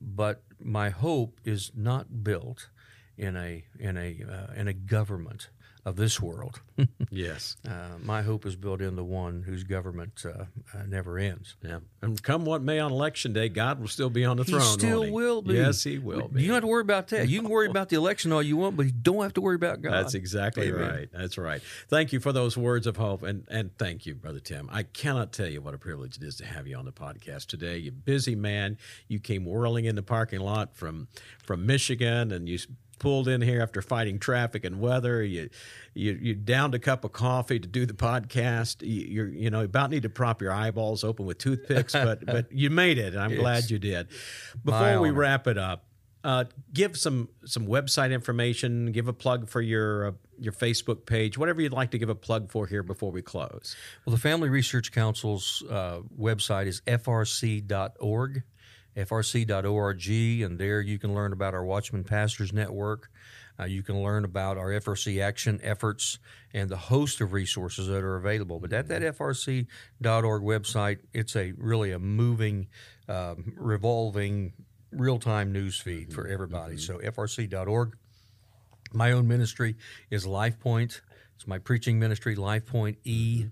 But 0.00 0.42
my 0.60 0.90
hope 0.90 1.40
is 1.44 1.72
not 1.74 2.22
built 2.22 2.68
in 3.16 3.36
a 3.36 3.64
in 3.78 3.96
a 3.96 4.24
uh, 4.28 4.52
in 4.54 4.68
a 4.68 4.72
government 4.72 5.48
of 5.86 5.96
this 5.96 6.20
world. 6.20 6.60
Yes. 7.08 7.56
uh, 7.66 7.96
my 8.02 8.20
hope 8.20 8.44
is 8.44 8.56
built 8.56 8.82
in 8.82 8.96
the 8.96 9.04
one 9.04 9.42
whose 9.42 9.62
government 9.64 10.22
uh, 10.26 10.44
uh, 10.76 10.82
never 10.86 11.18
ends. 11.18 11.54
Yeah. 11.62 11.78
And 12.02 12.20
come 12.22 12.44
what 12.44 12.60
may 12.60 12.78
on 12.80 12.92
election 12.92 13.32
day, 13.32 13.48
God 13.48 13.80
will 13.80 13.88
still 13.88 14.10
be 14.10 14.24
on 14.26 14.36
the 14.36 14.42
He 14.42 14.52
throne. 14.52 14.60
still 14.62 14.98
won't 14.98 15.06
he? 15.06 15.12
will 15.12 15.40
be. 15.42 15.54
Yes, 15.54 15.82
he 15.84 15.98
will 15.98 16.28
be. 16.28 16.42
You 16.42 16.48
don't 16.48 16.56
have 16.56 16.62
to 16.64 16.66
worry 16.66 16.82
about 16.82 17.08
that. 17.08 17.28
You 17.28 17.40
can 17.40 17.48
worry 17.48 17.68
about 17.68 17.88
the 17.88 17.96
election 17.96 18.32
all 18.32 18.42
you 18.42 18.56
want, 18.58 18.76
but 18.76 18.84
you 18.86 18.92
don't 18.92 19.22
have 19.22 19.32
to 19.34 19.40
worry 19.40 19.54
about 19.54 19.80
God. 19.80 19.92
That's 19.92 20.14
exactly 20.14 20.68
Amen. 20.68 20.80
right. 20.90 21.08
That's 21.12 21.38
right. 21.38 21.62
Thank 21.88 22.12
you 22.12 22.20
for 22.20 22.32
those 22.32 22.56
words 22.58 22.86
of 22.86 22.96
hope, 22.98 23.22
and 23.22 23.46
and 23.48 23.70
thank 23.78 24.04
you, 24.04 24.14
brother 24.14 24.40
Tim. 24.40 24.68
I 24.70 24.82
cannot 24.82 25.32
tell 25.32 25.48
you 25.48 25.62
what 25.62 25.72
a 25.72 25.78
privilege 25.78 26.16
it 26.18 26.22
is 26.24 26.36
to 26.36 26.44
have 26.44 26.66
you 26.66 26.76
on 26.76 26.84
the 26.84 26.92
podcast 26.92 27.46
today. 27.46 27.78
You're 27.78 27.92
a 27.94 27.96
busy 27.96 28.34
man. 28.34 28.76
You 29.08 29.20
came 29.20 29.44
whirling 29.46 29.86
in 29.86 29.94
the 29.94 30.02
parking 30.02 30.40
lot 30.40 30.74
from 30.76 31.08
from 31.46 31.66
Michigan, 31.66 32.32
and 32.32 32.48
you 32.48 32.58
pulled 32.98 33.28
in 33.28 33.42
here 33.42 33.60
after 33.60 33.82
fighting 33.82 34.18
traffic 34.18 34.64
and 34.64 34.80
weather. 34.80 35.22
You 35.22 35.50
you 35.94 36.12
you 36.20 36.34
downed 36.34 36.74
a 36.74 36.78
cup 36.78 37.04
of 37.04 37.12
coffee 37.12 37.58
to 37.58 37.68
do 37.68 37.86
the 37.86 37.94
podcast. 37.94 38.82
You 38.82 39.02
you're, 39.02 39.28
you 39.28 39.50
know 39.50 39.62
about 39.62 39.90
need 39.90 40.02
to 40.02 40.10
prop 40.10 40.42
your 40.42 40.52
eyeballs 40.52 41.04
open 41.04 41.26
with 41.26 41.38
toothpicks, 41.38 41.92
but 41.94 42.24
but 42.24 42.50
you 42.52 42.70
made 42.70 42.98
it, 42.98 43.14
and 43.14 43.22
I'm 43.22 43.34
glad 43.34 43.70
you 43.70 43.78
did. 43.78 44.08
Before 44.64 45.00
we 45.00 45.10
wrap 45.10 45.46
it 45.46 45.58
up. 45.58 45.84
Uh, 46.24 46.42
give 46.72 46.96
some 46.96 47.28
some 47.44 47.68
website 47.68 48.10
information. 48.10 48.90
Give 48.90 49.06
a 49.06 49.12
plug 49.12 49.48
for 49.48 49.60
your 49.60 50.08
uh, 50.08 50.12
your 50.40 50.52
Facebook 50.52 51.06
page. 51.06 51.38
Whatever 51.38 51.62
you'd 51.62 51.72
like 51.72 51.92
to 51.92 51.98
give 51.98 52.08
a 52.08 52.16
plug 52.16 52.50
for 52.50 52.66
here 52.66 52.82
before 52.82 53.12
we 53.12 53.22
close. 53.22 53.76
Well, 54.04 54.10
the 54.10 54.20
Family 54.20 54.48
Research 54.48 54.90
Council's 54.90 55.62
uh, 55.70 56.00
website 56.18 56.66
is 56.66 56.80
frc.org, 56.80 58.42
frc.org, 58.96 60.08
and 60.42 60.58
there 60.58 60.80
you 60.80 60.98
can 60.98 61.14
learn 61.14 61.32
about 61.32 61.54
our 61.54 61.64
Watchman 61.64 62.04
Pastors 62.04 62.52
Network. 62.52 63.10
Uh, 63.58 63.64
you 63.64 63.82
can 63.82 64.02
learn 64.02 64.24
about 64.24 64.58
our 64.58 64.68
FRC 64.68 65.22
action 65.22 65.60
efforts 65.62 66.18
and 66.52 66.68
the 66.68 66.76
host 66.76 67.20
of 67.20 67.32
resources 67.32 67.86
that 67.88 68.02
are 68.02 68.16
available. 68.16 68.60
But 68.60 68.72
at 68.72 68.88
that 68.88 69.02
frc.org 69.02 70.42
website, 70.42 70.98
it's 71.12 71.36
a 71.36 71.52
really 71.56 71.92
a 71.92 71.98
moving, 71.98 72.68
um, 73.08 73.54
revolving, 73.56 74.52
real-time 74.92 75.52
news 75.52 75.78
feed 75.78 76.12
for 76.12 76.26
everybody. 76.26 76.76
So 76.76 76.98
frc.org. 76.98 77.96
My 78.92 79.12
own 79.12 79.26
ministry 79.26 79.76
is 80.10 80.26
LifePoint. 80.26 81.00
It's 81.34 81.46
my 81.46 81.58
preaching 81.58 81.98
ministry, 81.98 82.34
Life 82.34 82.66
Point 82.66 82.98
E. 83.04 83.46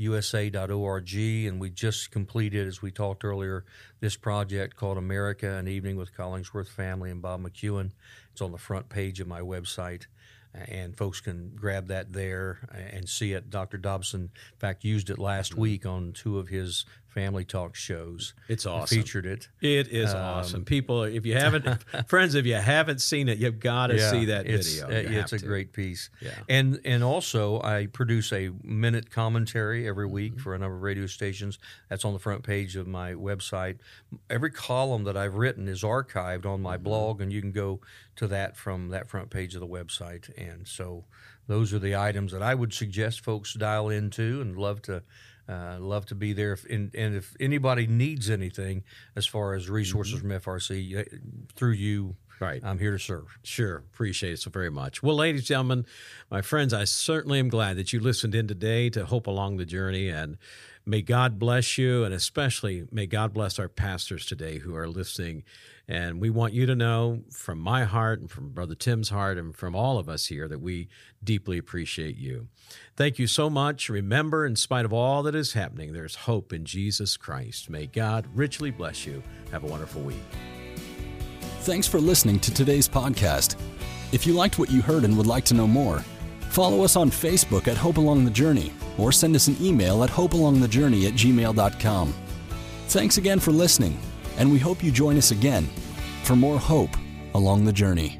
USA.org, 0.00 1.14
and 1.14 1.60
we 1.60 1.70
just 1.70 2.10
completed, 2.10 2.66
as 2.66 2.80
we 2.80 2.90
talked 2.90 3.22
earlier, 3.22 3.64
this 4.00 4.16
project 4.16 4.74
called 4.74 4.96
America 4.96 5.56
An 5.56 5.68
Evening 5.68 5.96
with 5.96 6.16
Collingsworth 6.16 6.68
Family 6.68 7.10
and 7.10 7.20
Bob 7.20 7.42
McEwen. 7.42 7.92
It's 8.32 8.40
on 8.40 8.50
the 8.50 8.58
front 8.58 8.88
page 8.88 9.20
of 9.20 9.28
my 9.28 9.40
website, 9.40 10.06
and 10.54 10.96
folks 10.96 11.20
can 11.20 11.52
grab 11.54 11.88
that 11.88 12.14
there 12.14 12.66
and 12.72 13.08
see 13.08 13.34
it. 13.34 13.50
Dr. 13.50 13.76
Dobson, 13.76 14.22
in 14.22 14.58
fact, 14.58 14.84
used 14.84 15.10
it 15.10 15.18
last 15.18 15.52
mm-hmm. 15.52 15.60
week 15.60 15.86
on 15.86 16.12
two 16.12 16.38
of 16.38 16.48
his 16.48 16.86
family 17.10 17.44
talk 17.44 17.74
shows. 17.74 18.34
It's 18.48 18.66
awesome. 18.66 18.98
Featured 18.98 19.26
it. 19.26 19.48
It 19.60 19.88
is 19.88 20.14
um, 20.14 20.20
awesome. 20.20 20.64
People, 20.64 21.02
if 21.02 21.26
you 21.26 21.34
haven't, 21.34 21.82
friends, 22.08 22.34
if 22.34 22.46
you 22.46 22.54
haven't 22.54 23.00
seen 23.00 23.28
it, 23.28 23.38
you've 23.38 23.60
got 23.60 23.88
to 23.88 23.96
yeah, 23.96 24.10
see 24.10 24.24
that 24.26 24.46
it's, 24.46 24.78
video. 24.78 24.86
Uh, 24.86 25.20
it's 25.20 25.32
a 25.32 25.38
to. 25.38 25.44
great 25.44 25.72
piece. 25.72 26.10
Yeah. 26.20 26.30
And 26.48 26.80
and 26.84 27.02
also, 27.02 27.60
I 27.62 27.86
produce 27.86 28.32
a 28.32 28.50
minute 28.62 29.10
commentary 29.10 29.88
every 29.88 30.06
week 30.06 30.32
mm-hmm. 30.32 30.42
for 30.42 30.54
a 30.54 30.58
number 30.58 30.76
of 30.76 30.82
radio 30.82 31.06
stations. 31.06 31.58
That's 31.88 32.04
on 32.04 32.12
the 32.12 32.18
front 32.18 32.44
page 32.44 32.76
of 32.76 32.86
my 32.86 33.14
website. 33.14 33.78
Every 34.28 34.50
column 34.50 35.04
that 35.04 35.16
I've 35.16 35.34
written 35.34 35.68
is 35.68 35.82
archived 35.82 36.46
on 36.46 36.62
my 36.62 36.76
mm-hmm. 36.76 36.84
blog, 36.84 37.20
and 37.20 37.32
you 37.32 37.40
can 37.40 37.52
go 37.52 37.80
to 38.16 38.26
that 38.28 38.56
from 38.56 38.88
that 38.90 39.08
front 39.08 39.30
page 39.30 39.54
of 39.54 39.60
the 39.60 39.66
website. 39.66 40.30
And 40.38 40.66
so, 40.66 41.04
those 41.48 41.74
are 41.74 41.80
the 41.80 41.96
items 41.96 42.30
that 42.32 42.42
I 42.42 42.54
would 42.54 42.72
suggest 42.72 43.24
folks 43.24 43.54
dial 43.54 43.88
into, 43.88 44.40
and 44.40 44.56
love 44.56 44.80
to 44.82 45.02
uh, 45.50 45.78
love 45.80 46.06
to 46.06 46.14
be 46.14 46.32
there. 46.32 46.52
If, 46.52 46.64
and, 46.66 46.94
and, 46.94 47.16
if 47.16 47.34
anybody 47.40 47.86
needs 47.86 48.30
anything 48.30 48.84
as 49.16 49.26
far 49.26 49.54
as 49.54 49.68
resources 49.68 50.20
mm-hmm. 50.20 50.38
from 50.38 50.40
FRC 50.40 51.00
uh, 51.00 51.18
through 51.54 51.72
you, 51.72 52.14
right, 52.38 52.62
I'm 52.64 52.78
here 52.78 52.92
to 52.92 52.98
serve. 52.98 53.38
Sure, 53.42 53.76
appreciate 53.76 54.34
it 54.34 54.38
so 54.38 54.50
very 54.50 54.70
much. 54.70 55.02
Well, 55.02 55.16
ladies 55.16 55.40
and 55.40 55.46
gentlemen, 55.46 55.86
my 56.30 56.42
friends, 56.42 56.72
I 56.72 56.84
certainly 56.84 57.38
am 57.38 57.48
glad 57.48 57.76
that 57.78 57.92
you 57.92 58.00
listened 58.00 58.34
in 58.34 58.46
today 58.46 58.90
to 58.90 59.06
Hope 59.06 59.26
Along 59.26 59.56
the 59.56 59.66
Journey, 59.66 60.08
and 60.08 60.38
may 60.86 61.02
God 61.02 61.38
bless 61.38 61.76
you, 61.76 62.04
and 62.04 62.14
especially 62.14 62.86
may 62.92 63.06
God 63.06 63.32
bless 63.32 63.58
our 63.58 63.68
pastors 63.68 64.26
today 64.26 64.58
who 64.58 64.76
are 64.76 64.88
listening. 64.88 65.42
And 65.90 66.20
we 66.20 66.30
want 66.30 66.52
you 66.52 66.66
to 66.66 66.76
know 66.76 67.22
from 67.32 67.58
my 67.58 67.82
heart 67.82 68.20
and 68.20 68.30
from 68.30 68.50
Brother 68.50 68.76
Tim's 68.76 69.08
heart 69.08 69.36
and 69.36 69.56
from 69.56 69.74
all 69.74 69.98
of 69.98 70.08
us 70.08 70.26
here 70.26 70.46
that 70.46 70.60
we 70.60 70.86
deeply 71.22 71.58
appreciate 71.58 72.16
you. 72.16 72.46
Thank 72.94 73.18
you 73.18 73.26
so 73.26 73.50
much. 73.50 73.88
Remember, 73.88 74.46
in 74.46 74.54
spite 74.54 74.84
of 74.84 74.92
all 74.92 75.24
that 75.24 75.34
is 75.34 75.54
happening, 75.54 75.92
there's 75.92 76.14
hope 76.14 76.52
in 76.52 76.64
Jesus 76.64 77.16
Christ. 77.16 77.68
May 77.68 77.86
God 77.86 78.28
richly 78.32 78.70
bless 78.70 79.04
you. 79.04 79.20
Have 79.50 79.64
a 79.64 79.66
wonderful 79.66 80.00
week. 80.02 80.22
Thanks 81.62 81.88
for 81.88 81.98
listening 81.98 82.38
to 82.38 82.54
today's 82.54 82.88
podcast. 82.88 83.56
If 84.12 84.28
you 84.28 84.32
liked 84.32 84.60
what 84.60 84.70
you 84.70 84.82
heard 84.82 85.02
and 85.02 85.16
would 85.16 85.26
like 85.26 85.44
to 85.46 85.54
know 85.54 85.66
more, 85.66 86.04
follow 86.50 86.84
us 86.84 86.94
on 86.94 87.10
Facebook 87.10 87.66
at 87.66 87.76
Hope 87.76 87.96
Along 87.96 88.24
the 88.24 88.30
Journey 88.30 88.72
or 88.96 89.10
send 89.10 89.34
us 89.34 89.48
an 89.48 89.56
email 89.60 90.04
at 90.04 90.10
hopealongthejourney 90.10 91.08
at 91.08 91.14
gmail.com. 91.14 92.14
Thanks 92.86 93.18
again 93.18 93.40
for 93.40 93.50
listening, 93.50 93.98
and 94.40 94.50
we 94.50 94.58
hope 94.58 94.82
you 94.82 94.90
join 94.90 95.18
us 95.18 95.30
again 95.30 95.68
for 96.24 96.34
more 96.34 96.58
hope 96.58 96.96
along 97.34 97.66
the 97.66 97.72
journey. 97.72 98.18